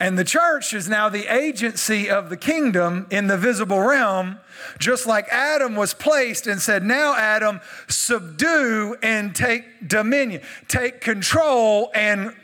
[0.00, 4.40] And the church is now the agency of the kingdom in the visible realm,
[4.78, 11.90] just like Adam was placed and said, Now, Adam, subdue and take dominion, take control
[11.94, 12.34] and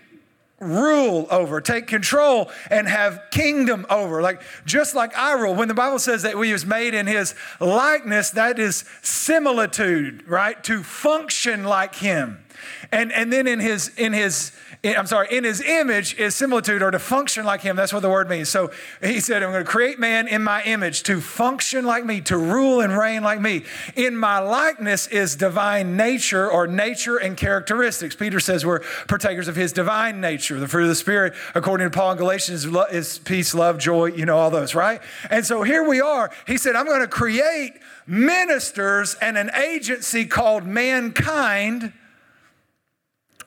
[0.61, 4.21] rule over, take control and have kingdom over.
[4.23, 5.55] Like just like I rule.
[5.55, 10.63] When the Bible says that we was made in his likeness, that is similitude, right?
[10.65, 12.45] To function like him.
[12.91, 14.53] And and then in his in his
[14.85, 17.75] I'm sorry, in his image is similitude or to function like him.
[17.75, 18.49] That's what the word means.
[18.49, 18.71] So
[19.03, 22.39] he said, I'm going to create man in my image to function like me, to
[22.39, 23.65] rule and reign like me.
[23.97, 28.15] In my likeness is divine nature or nature and characteristics.
[28.15, 30.61] Peter says we're partakers of his divine nature.
[30.61, 34.27] The fruit of the Spirit, according to Paul in Galatians, is peace, love, joy, you
[34.27, 35.03] know, all those, right?
[35.29, 36.31] And so here we are.
[36.47, 37.73] He said, I'm going to create
[38.07, 41.93] ministers and an agency called mankind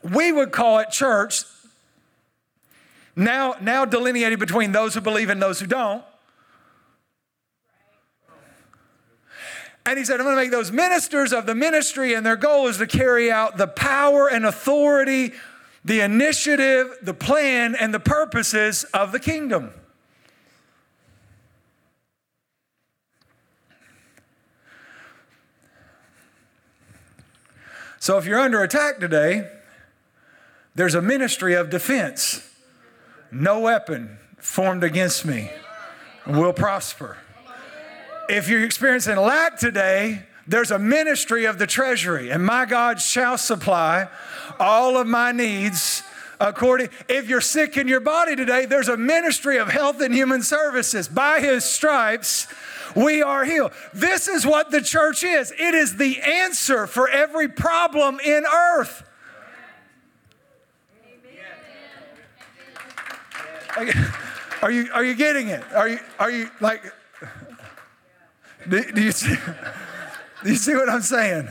[0.04, 1.44] we would call it church,
[3.16, 6.04] now, now delineated between those who believe and those who don't.
[9.86, 12.68] And he said, I'm going to make those ministers of the ministry, and their goal
[12.68, 15.34] is to carry out the power and authority,
[15.84, 19.74] the initiative, the plan, and the purposes of the kingdom.
[28.00, 29.48] So if you're under attack today,
[30.76, 32.48] there's a ministry of defense.
[33.32, 35.52] No weapon formed against me
[36.26, 37.18] will prosper.
[38.30, 43.38] If you're experiencing lack today, there's a ministry of the treasury, and my God shall
[43.38, 44.08] supply
[44.60, 46.04] all of my needs
[46.42, 50.42] according if you're sick in your body today there's a ministry of health and human
[50.42, 52.48] services by his stripes
[52.96, 57.48] we are healed this is what the church is it is the answer for every
[57.48, 59.04] problem in earth
[64.62, 65.64] Are you, are you getting it?
[65.74, 66.84] Are you, are you like,
[68.70, 69.36] do, do, you see,
[70.44, 71.48] do you see what I'm saying?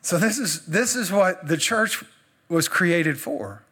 [0.00, 2.02] So this is, this is what the church
[2.48, 3.62] was created for.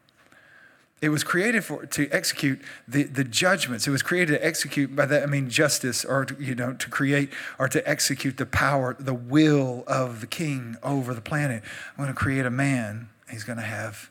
[1.03, 3.87] It was created for to execute the, the judgments.
[3.87, 6.89] It was created to execute by that I mean justice, or to, you know to
[6.89, 11.63] create or to execute the power, the will of the king over the planet.
[11.91, 13.09] I'm going to create a man.
[13.31, 14.11] He's going to have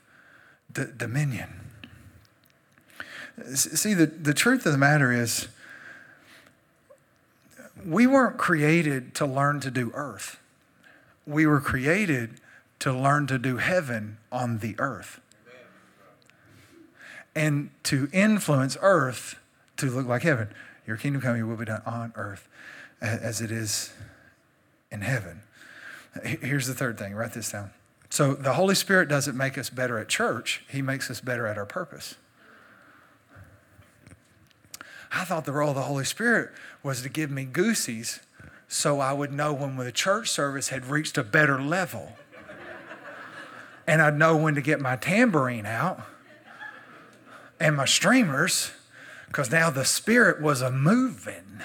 [0.72, 1.62] d- dominion.
[3.56, 5.48] See, the, the truth of the matter is,
[7.86, 10.40] we weren't created to learn to do earth.
[11.28, 12.40] We were created
[12.80, 15.20] to learn to do heaven on the earth
[17.36, 19.36] and to influence earth
[19.78, 20.50] to look like heaven.
[20.88, 22.48] Your kingdom come, your will be done on earth
[23.02, 23.94] as it is
[24.90, 25.42] in heaven.
[26.24, 27.72] Here's the third thing write this down.
[28.10, 31.58] So the Holy Spirit doesn't make us better at church, He makes us better at
[31.58, 32.16] our purpose.
[35.12, 36.52] I thought the role of the Holy Spirit
[36.84, 38.22] was to give me goosies
[38.68, 42.14] so I would know when the church service had reached a better level.
[43.88, 46.02] and I'd know when to get my tambourine out
[47.60, 48.72] and my streamers
[49.28, 51.62] because now the Spirit was a moving.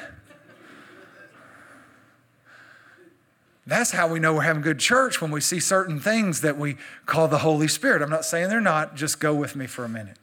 [3.66, 6.76] That's how we know we're having good church when we see certain things that we
[7.07, 8.03] call the Holy Spirit.
[8.03, 10.16] I'm not saying they're not, just go with me for a minute.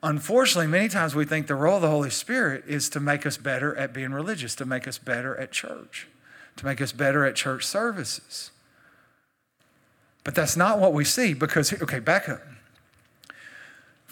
[0.00, 3.36] Unfortunately, many times we think the role of the Holy Spirit is to make us
[3.36, 6.06] better at being religious, to make us better at church,
[6.56, 8.52] to make us better at church services.
[10.22, 12.40] But that's not what we see because, okay, back up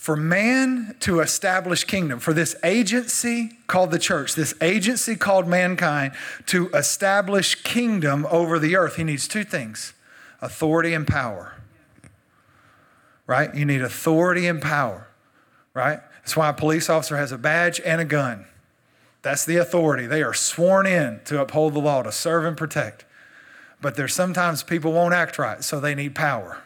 [0.06, 6.12] for man to establish kingdom, for this agency called the church, this agency called mankind
[6.46, 9.94] to establish kingdom over the earth, he needs two things
[10.40, 11.56] authority and power.
[13.26, 13.52] right?
[13.52, 15.08] You need authority and power,
[15.74, 15.98] right?
[16.18, 18.46] That's why a police officer has a badge and a gun.
[19.22, 20.06] That's the authority.
[20.06, 23.04] They are sworn in to uphold the law, to serve and protect.
[23.80, 26.62] But there's sometimes people won't act right, so they need power.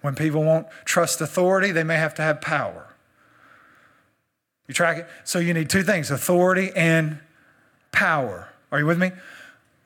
[0.00, 2.94] When people won't trust authority, they may have to have power.
[4.66, 5.08] You track it?
[5.24, 7.18] So you need two things authority and
[7.90, 8.48] power.
[8.70, 9.12] Are you with me?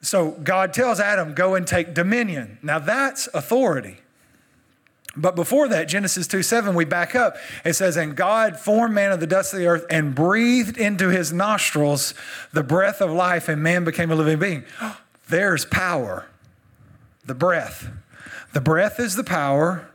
[0.03, 2.59] So God tells Adam, go and take dominion.
[2.63, 3.99] Now that's authority.
[5.15, 7.37] But before that, Genesis 2 7, we back up.
[7.65, 11.11] It says, And God formed man of the dust of the earth and breathed into
[11.11, 12.15] his nostrils
[12.53, 14.65] the breath of life, and man became a living being.
[15.29, 16.27] There's power.
[17.25, 17.91] The breath.
[18.55, 19.89] The breath is the power,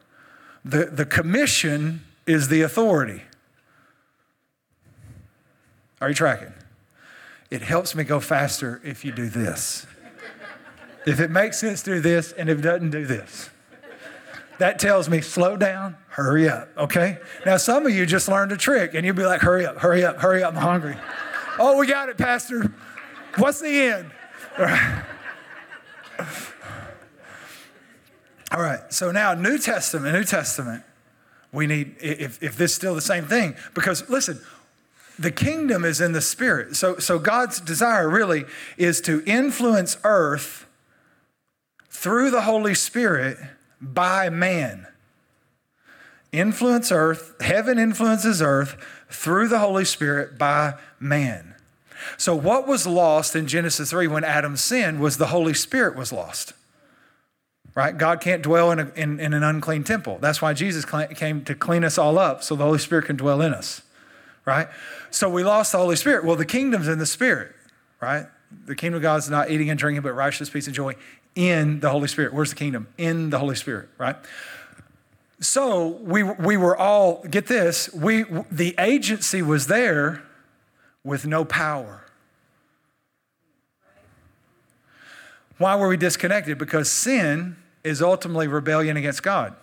[0.67, 3.23] the, the commission is the authority.
[6.01, 6.53] Are you tracking?
[7.49, 9.87] It helps me go faster if you do this.
[11.05, 13.49] if it makes sense, do this, and if it doesn't, do this.
[14.59, 17.19] That tells me slow down, hurry up, okay?
[17.45, 20.03] Now, some of you just learned a trick and you'll be like, hurry up, hurry
[20.03, 20.97] up, hurry up, I'm hungry.
[21.59, 22.73] oh, we got it, Pastor.
[23.37, 24.11] What's the end?
[28.51, 28.81] All right.
[28.93, 30.83] So now New Testament, New Testament,
[31.51, 34.39] we need, if, if this is still the same thing, because listen,
[35.19, 36.75] the kingdom is in the spirit.
[36.75, 38.45] So, so God's desire really
[38.77, 40.67] is to influence earth
[41.89, 43.37] through the Holy Spirit
[43.81, 44.87] by man.
[46.31, 48.77] Influence earth, heaven influences earth
[49.09, 51.55] through the Holy Spirit by man.
[52.17, 56.11] So, what was lost in Genesis 3 when Adam sinned was the Holy Spirit was
[56.11, 56.53] lost.
[57.77, 57.95] Right?
[57.95, 60.17] God can't dwell in, a, in, in an unclean temple.
[60.19, 63.39] That's why Jesus came to clean us all up so the Holy Spirit can dwell
[63.39, 63.83] in us.
[64.45, 64.67] Right?
[65.11, 66.25] So, we lost the Holy Spirit.
[66.25, 67.53] Well, the kingdom's in the Spirit.
[68.01, 68.25] Right?
[68.65, 70.95] The kingdom of God is not eating and drinking, but righteousness, peace, and joy
[71.35, 72.33] in the Holy Spirit.
[72.33, 72.87] Where's the kingdom?
[72.97, 74.15] In the Holy Spirit, right?
[75.39, 80.23] So we, we were all, get this, we, the agency was there
[81.03, 82.05] with no power.
[85.59, 86.57] Why were we disconnected?
[86.57, 87.55] Because sin
[87.87, 89.55] is ultimately rebellion against God.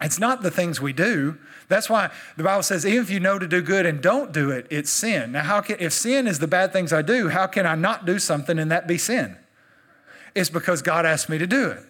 [0.00, 1.38] It's not the things we do.
[1.68, 4.50] That's why the Bible says, even if you know to do good and don't do
[4.50, 5.32] it, it's sin.
[5.32, 8.06] Now, how can, if sin is the bad things I do, how can I not
[8.06, 9.36] do something and that be sin?
[10.34, 11.84] It's because God asked me to do it.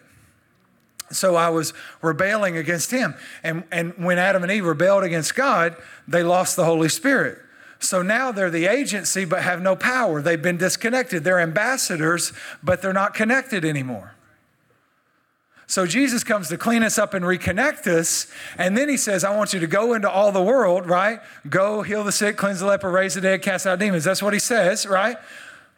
[1.11, 3.15] So I was rebelling against him.
[3.43, 5.75] And, and when Adam and Eve rebelled against God,
[6.07, 7.37] they lost the Holy Spirit.
[7.79, 10.21] So now they're the agency but have no power.
[10.21, 11.23] They've been disconnected.
[11.23, 14.13] They're ambassadors, but they're not connected anymore.
[15.71, 18.27] So Jesus comes to clean us up and reconnect us.
[18.57, 21.21] And then he says, I want you to go into all the world, right?
[21.49, 24.03] Go heal the sick, cleanse the leper, raise the dead, cast out demons.
[24.03, 25.15] That's what he says, right?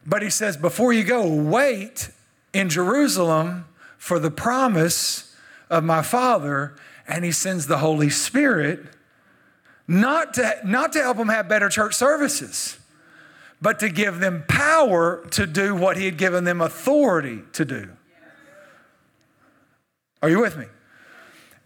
[0.03, 2.09] But he says, before you go, wait
[2.53, 3.65] in Jerusalem
[3.99, 5.35] for the promise
[5.69, 6.73] of my Father,
[7.07, 8.79] and He sends the Holy Spirit
[9.87, 12.79] not to, not to help them have better church services,
[13.61, 17.89] but to give them power to do what He had given them authority to do.
[20.24, 20.65] Are you with me?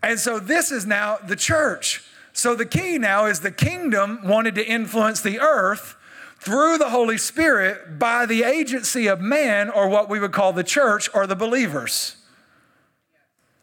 [0.01, 2.03] And so this is now the church.
[2.33, 5.95] So the key now is the kingdom wanted to influence the earth
[6.39, 10.63] through the Holy Spirit by the agency of man, or what we would call the
[10.63, 12.15] church or the believers.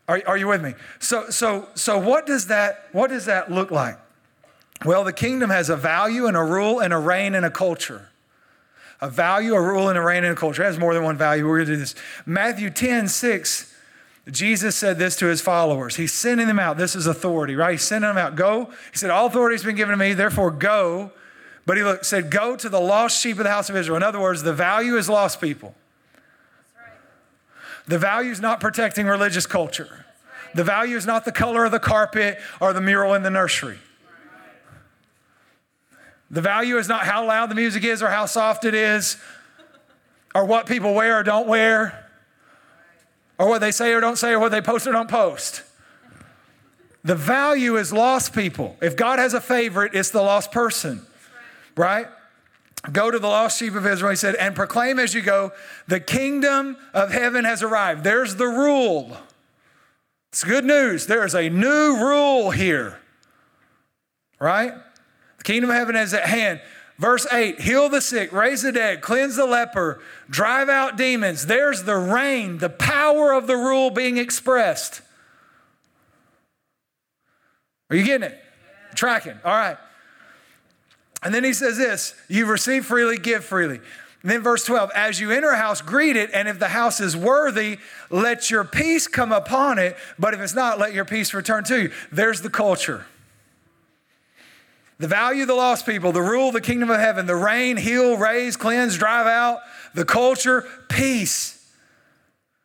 [0.07, 0.75] Are, are you with me?
[1.01, 3.99] So, so, so what does that what does that look like?
[4.85, 8.11] Well, the kingdom has a value and a rule and a reign and a culture.
[9.01, 10.63] A value, a rule, and a reign and a culture.
[10.63, 11.49] It has more than one value.
[11.49, 11.95] We're going to do this.
[12.27, 13.74] Matthew 10, 6,
[14.31, 15.97] Jesus said this to his followers.
[15.97, 16.79] He's sending them out.
[16.79, 17.73] This is authority, right?
[17.73, 18.37] He's sending them out.
[18.37, 18.71] Go.
[18.91, 21.13] He said, All authority has been given to me, therefore go
[21.67, 23.97] but he looked, said, Go to the lost sheep of the house of Israel.
[23.97, 25.75] In other words, the value is lost people.
[27.87, 30.07] The value is not protecting religious culture.
[30.55, 33.79] The value is not the color of the carpet or the mural in the nursery.
[36.31, 39.19] The value is not how loud the music is or how soft it is
[40.35, 42.04] or what people wear or don't wear
[43.39, 45.63] or what they say or don't say or what they post or don't post.
[47.03, 48.77] The value is lost people.
[48.81, 51.07] If God has a favorite, it's the lost person
[51.77, 52.07] right?
[52.93, 55.53] Go to the lost sheep of Israel, he said, and proclaim as you go,
[55.89, 58.05] the kingdom of heaven has arrived.
[58.05, 59.17] There's the rule.
[60.31, 61.07] It's good news.
[61.07, 63.01] There is a new rule here,
[64.39, 64.75] right?
[65.39, 66.61] The kingdom of heaven is at hand.
[66.99, 71.47] Verse 8 heal the sick, raise the dead, cleanse the leper, drive out demons.
[71.47, 75.01] There's the reign, the power of the rule being expressed.
[77.91, 78.41] Are you getting it?
[78.95, 79.39] Tracking.
[79.45, 79.77] All right.
[81.23, 83.81] And then he says this you've received freely, give freely.
[84.23, 86.99] And then verse 12, as you enter a house, greet it, and if the house
[86.99, 87.77] is worthy,
[88.09, 91.83] let your peace come upon it, but if it's not, let your peace return to
[91.83, 91.93] you.
[92.11, 93.05] There's the culture.
[94.99, 97.77] The value of the lost people, the rule of the kingdom of heaven, the reign,
[97.77, 99.59] heal, raise, cleanse, drive out,
[99.95, 101.51] the culture, peace.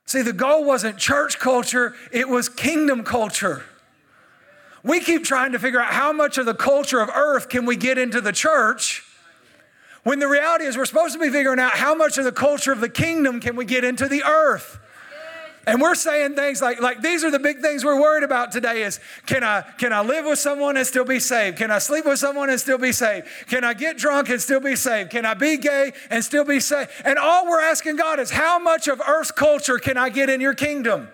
[0.05, 3.63] See, the goal wasn't church culture, it was kingdom culture.
[4.83, 7.75] We keep trying to figure out how much of the culture of earth can we
[7.75, 9.03] get into the church
[10.03, 12.71] when the reality is, we're supposed to be figuring out how much of the culture
[12.71, 14.79] of the kingdom can we get into the earth.
[15.69, 18.81] And we're saying things like, like these are the big things we're worried about today
[18.83, 21.57] is can I can I live with someone and still be saved?
[21.57, 23.27] Can I sleep with someone and still be saved?
[23.47, 25.11] Can I get drunk and still be saved?
[25.11, 26.89] Can I be gay and still be saved?
[27.05, 30.41] And all we're asking God is how much of earth's culture can I get in
[30.41, 31.09] your kingdom?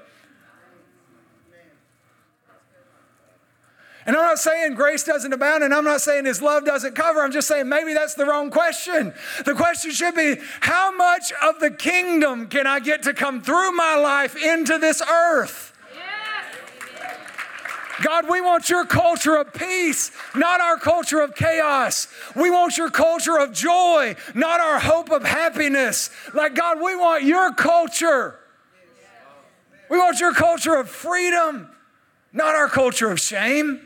[4.06, 7.22] And I'm not saying grace doesn't abound, and I'm not saying his love doesn't cover.
[7.22, 9.14] I'm just saying maybe that's the wrong question.
[9.46, 13.72] The question should be how much of the kingdom can I get to come through
[13.72, 15.72] my life into this earth?
[18.04, 22.08] God, we want your culture of peace, not our culture of chaos.
[22.36, 26.10] We want your culture of joy, not our hope of happiness.
[26.34, 28.38] Like, God, we want your culture.
[29.90, 31.70] We want your culture of freedom,
[32.34, 33.85] not our culture of shame.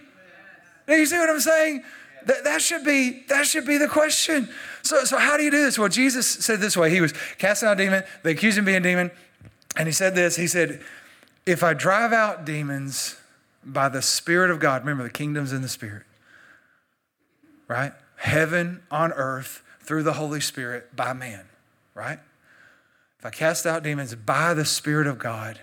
[0.98, 1.84] You see what I'm saying?
[2.26, 4.50] That, that, should be, that should be the question.
[4.82, 5.80] So, so how do you do this?
[5.80, 6.90] Well, Jesus said this way.
[6.90, 8.04] He was casting out a demon.
[8.24, 9.12] They accused him of being a demon.
[9.78, 10.36] And he said this.
[10.36, 10.82] He said,
[11.46, 13.18] if I drive out demons
[13.64, 16.04] by the Spirit of God, remember the kingdom's in the Spirit,
[17.68, 17.94] right?
[18.18, 21.46] Heaven on earth through the Holy Spirit by man,
[21.96, 22.20] right?
[23.18, 25.60] If I cast out demons by the Spirit of God,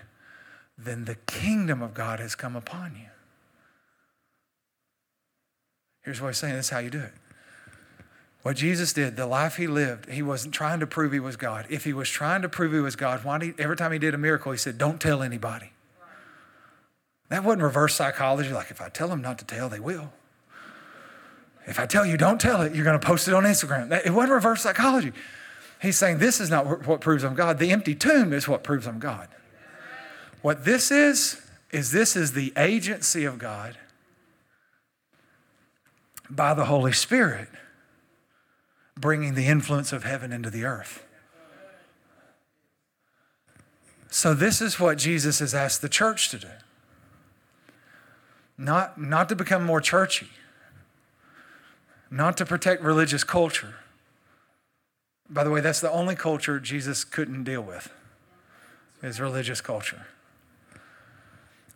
[0.77, 3.06] then the kingdom of God has come upon you.
[6.07, 7.11] Here's what he's saying this is how you do it.
[8.41, 11.65] What Jesus did, the life he lived, he wasn't trying to prove he was God.
[11.69, 13.99] If he was trying to prove he was God, why did he, every time he
[13.99, 15.73] did a miracle, he said, Don't tell anybody.
[17.27, 20.13] That wasn't reverse psychology, like if I tell them not to tell, they will.
[21.65, 23.91] If I tell you don't tell it, you're going to post it on Instagram.
[24.05, 25.11] It wasn't reverse psychology.
[25.81, 27.59] He's saying this is not what proves I'm God.
[27.59, 29.27] The empty tomb is what proves I'm God.
[30.41, 31.41] What this is,
[31.73, 33.75] is this is the agency of God
[36.29, 37.47] by the Holy Spirit,
[38.95, 41.03] bringing the influence of heaven into the earth.
[44.09, 46.47] So, this is what Jesus has asked the church to do.
[48.57, 50.29] Not, not to become more churchy,
[52.09, 53.75] not to protect religious culture.
[55.29, 57.91] By the way, that's the only culture Jesus couldn't deal with,
[59.03, 60.07] is religious culture.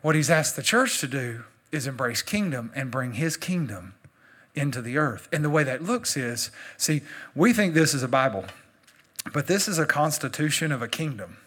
[0.02, 3.93] What he's asked the church to do is embrace kingdom and bring his kingdom
[4.56, 5.28] into the earth.
[5.32, 7.02] And the way that looks is see,
[7.36, 8.45] we think this is a Bible,
[9.34, 11.38] but this is a constitution of a kingdom.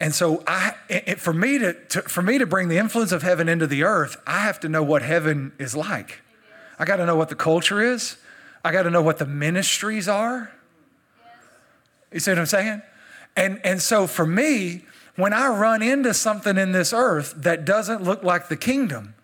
[0.00, 3.22] And so, I, it, for, me to, to, for me to bring the influence of
[3.22, 6.22] heaven into the earth, I have to know what heaven is like.
[6.76, 8.16] I got to know what the culture is.
[8.64, 10.50] I got to know what the ministries are.
[12.12, 12.82] You see what I'm saying?
[13.36, 14.84] And, and so, for me,
[15.14, 19.14] when I run into something in this earth that doesn't look like the kingdom,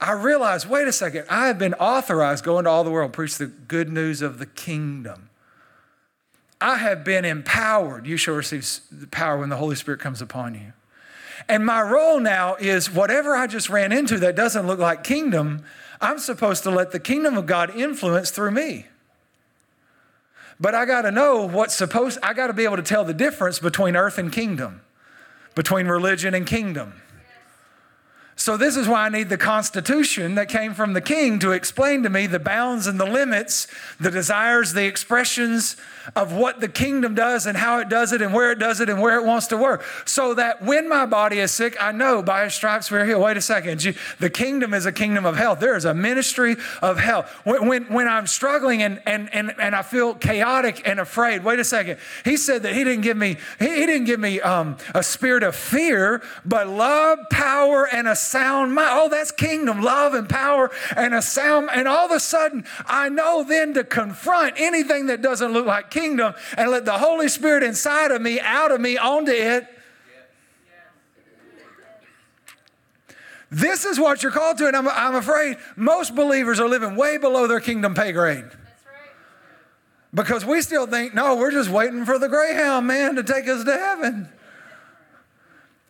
[0.00, 3.38] I realized wait a second, I have been authorized go into all the world, preach
[3.38, 5.30] the good news of the kingdom.
[6.60, 8.06] I have been empowered.
[8.06, 10.72] You shall receive the power when the Holy Spirit comes upon you.
[11.48, 15.64] And my role now is whatever I just ran into that doesn't look like kingdom,
[16.00, 18.86] I'm supposed to let the kingdom of God influence through me.
[20.58, 23.14] But I got to know what's supposed, I got to be able to tell the
[23.14, 24.80] difference between earth and kingdom,
[25.54, 26.94] between religion and kingdom.
[28.36, 32.02] So, this is why I need the Constitution that came from the king to explain
[32.02, 33.68] to me the bounds and the limits,
[34.00, 35.76] the desires, the expressions
[36.16, 38.88] of what the kingdom does and how it does it and where it does it
[38.88, 39.84] and where it wants to work.
[40.04, 43.22] So that when my body is sick, I know by his stripes we're healed.
[43.22, 43.80] Wait a second.
[44.18, 45.60] The kingdom is a kingdom of health.
[45.60, 47.28] There is a ministry of health.
[47.44, 51.58] When, when, when I'm struggling and, and, and, and I feel chaotic and afraid, wait
[51.58, 51.98] a second.
[52.24, 55.42] He said that he didn't give me, he, he didn't give me um, a spirit
[55.42, 58.88] of fear, but love, power, and a sound mind.
[58.92, 61.68] Oh, that's kingdom, love and power and a sound.
[61.72, 65.90] And all of a sudden, I know then to confront anything that doesn't look like
[65.90, 69.66] kingdom and let the Holy Spirit inside of me, out of me, onto it.
[73.50, 77.18] This is what you're called to, and I'm, I'm afraid most believers are living way
[77.18, 78.46] below their kingdom pay grade.
[80.12, 83.64] Because we still think, no, we're just waiting for the Greyhound man to take us
[83.64, 84.28] to heaven.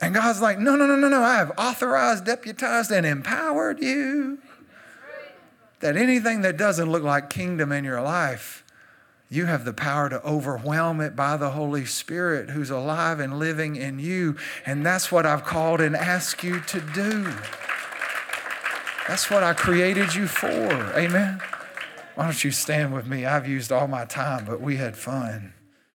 [0.01, 1.23] And God's like, no, no, no, no, no.
[1.23, 4.39] I have authorized, deputized, and empowered you.
[5.81, 8.65] That anything that doesn't look like kingdom in your life,
[9.29, 13.77] you have the power to overwhelm it by the Holy Spirit who's alive and living
[13.77, 14.37] in you.
[14.67, 17.33] And that's what I've called and asked you to do.
[19.09, 20.49] That's what I created you for.
[20.49, 21.41] Amen.
[22.15, 23.27] Why don't you stand with me?
[23.27, 25.53] I've used all my time, but we had fun.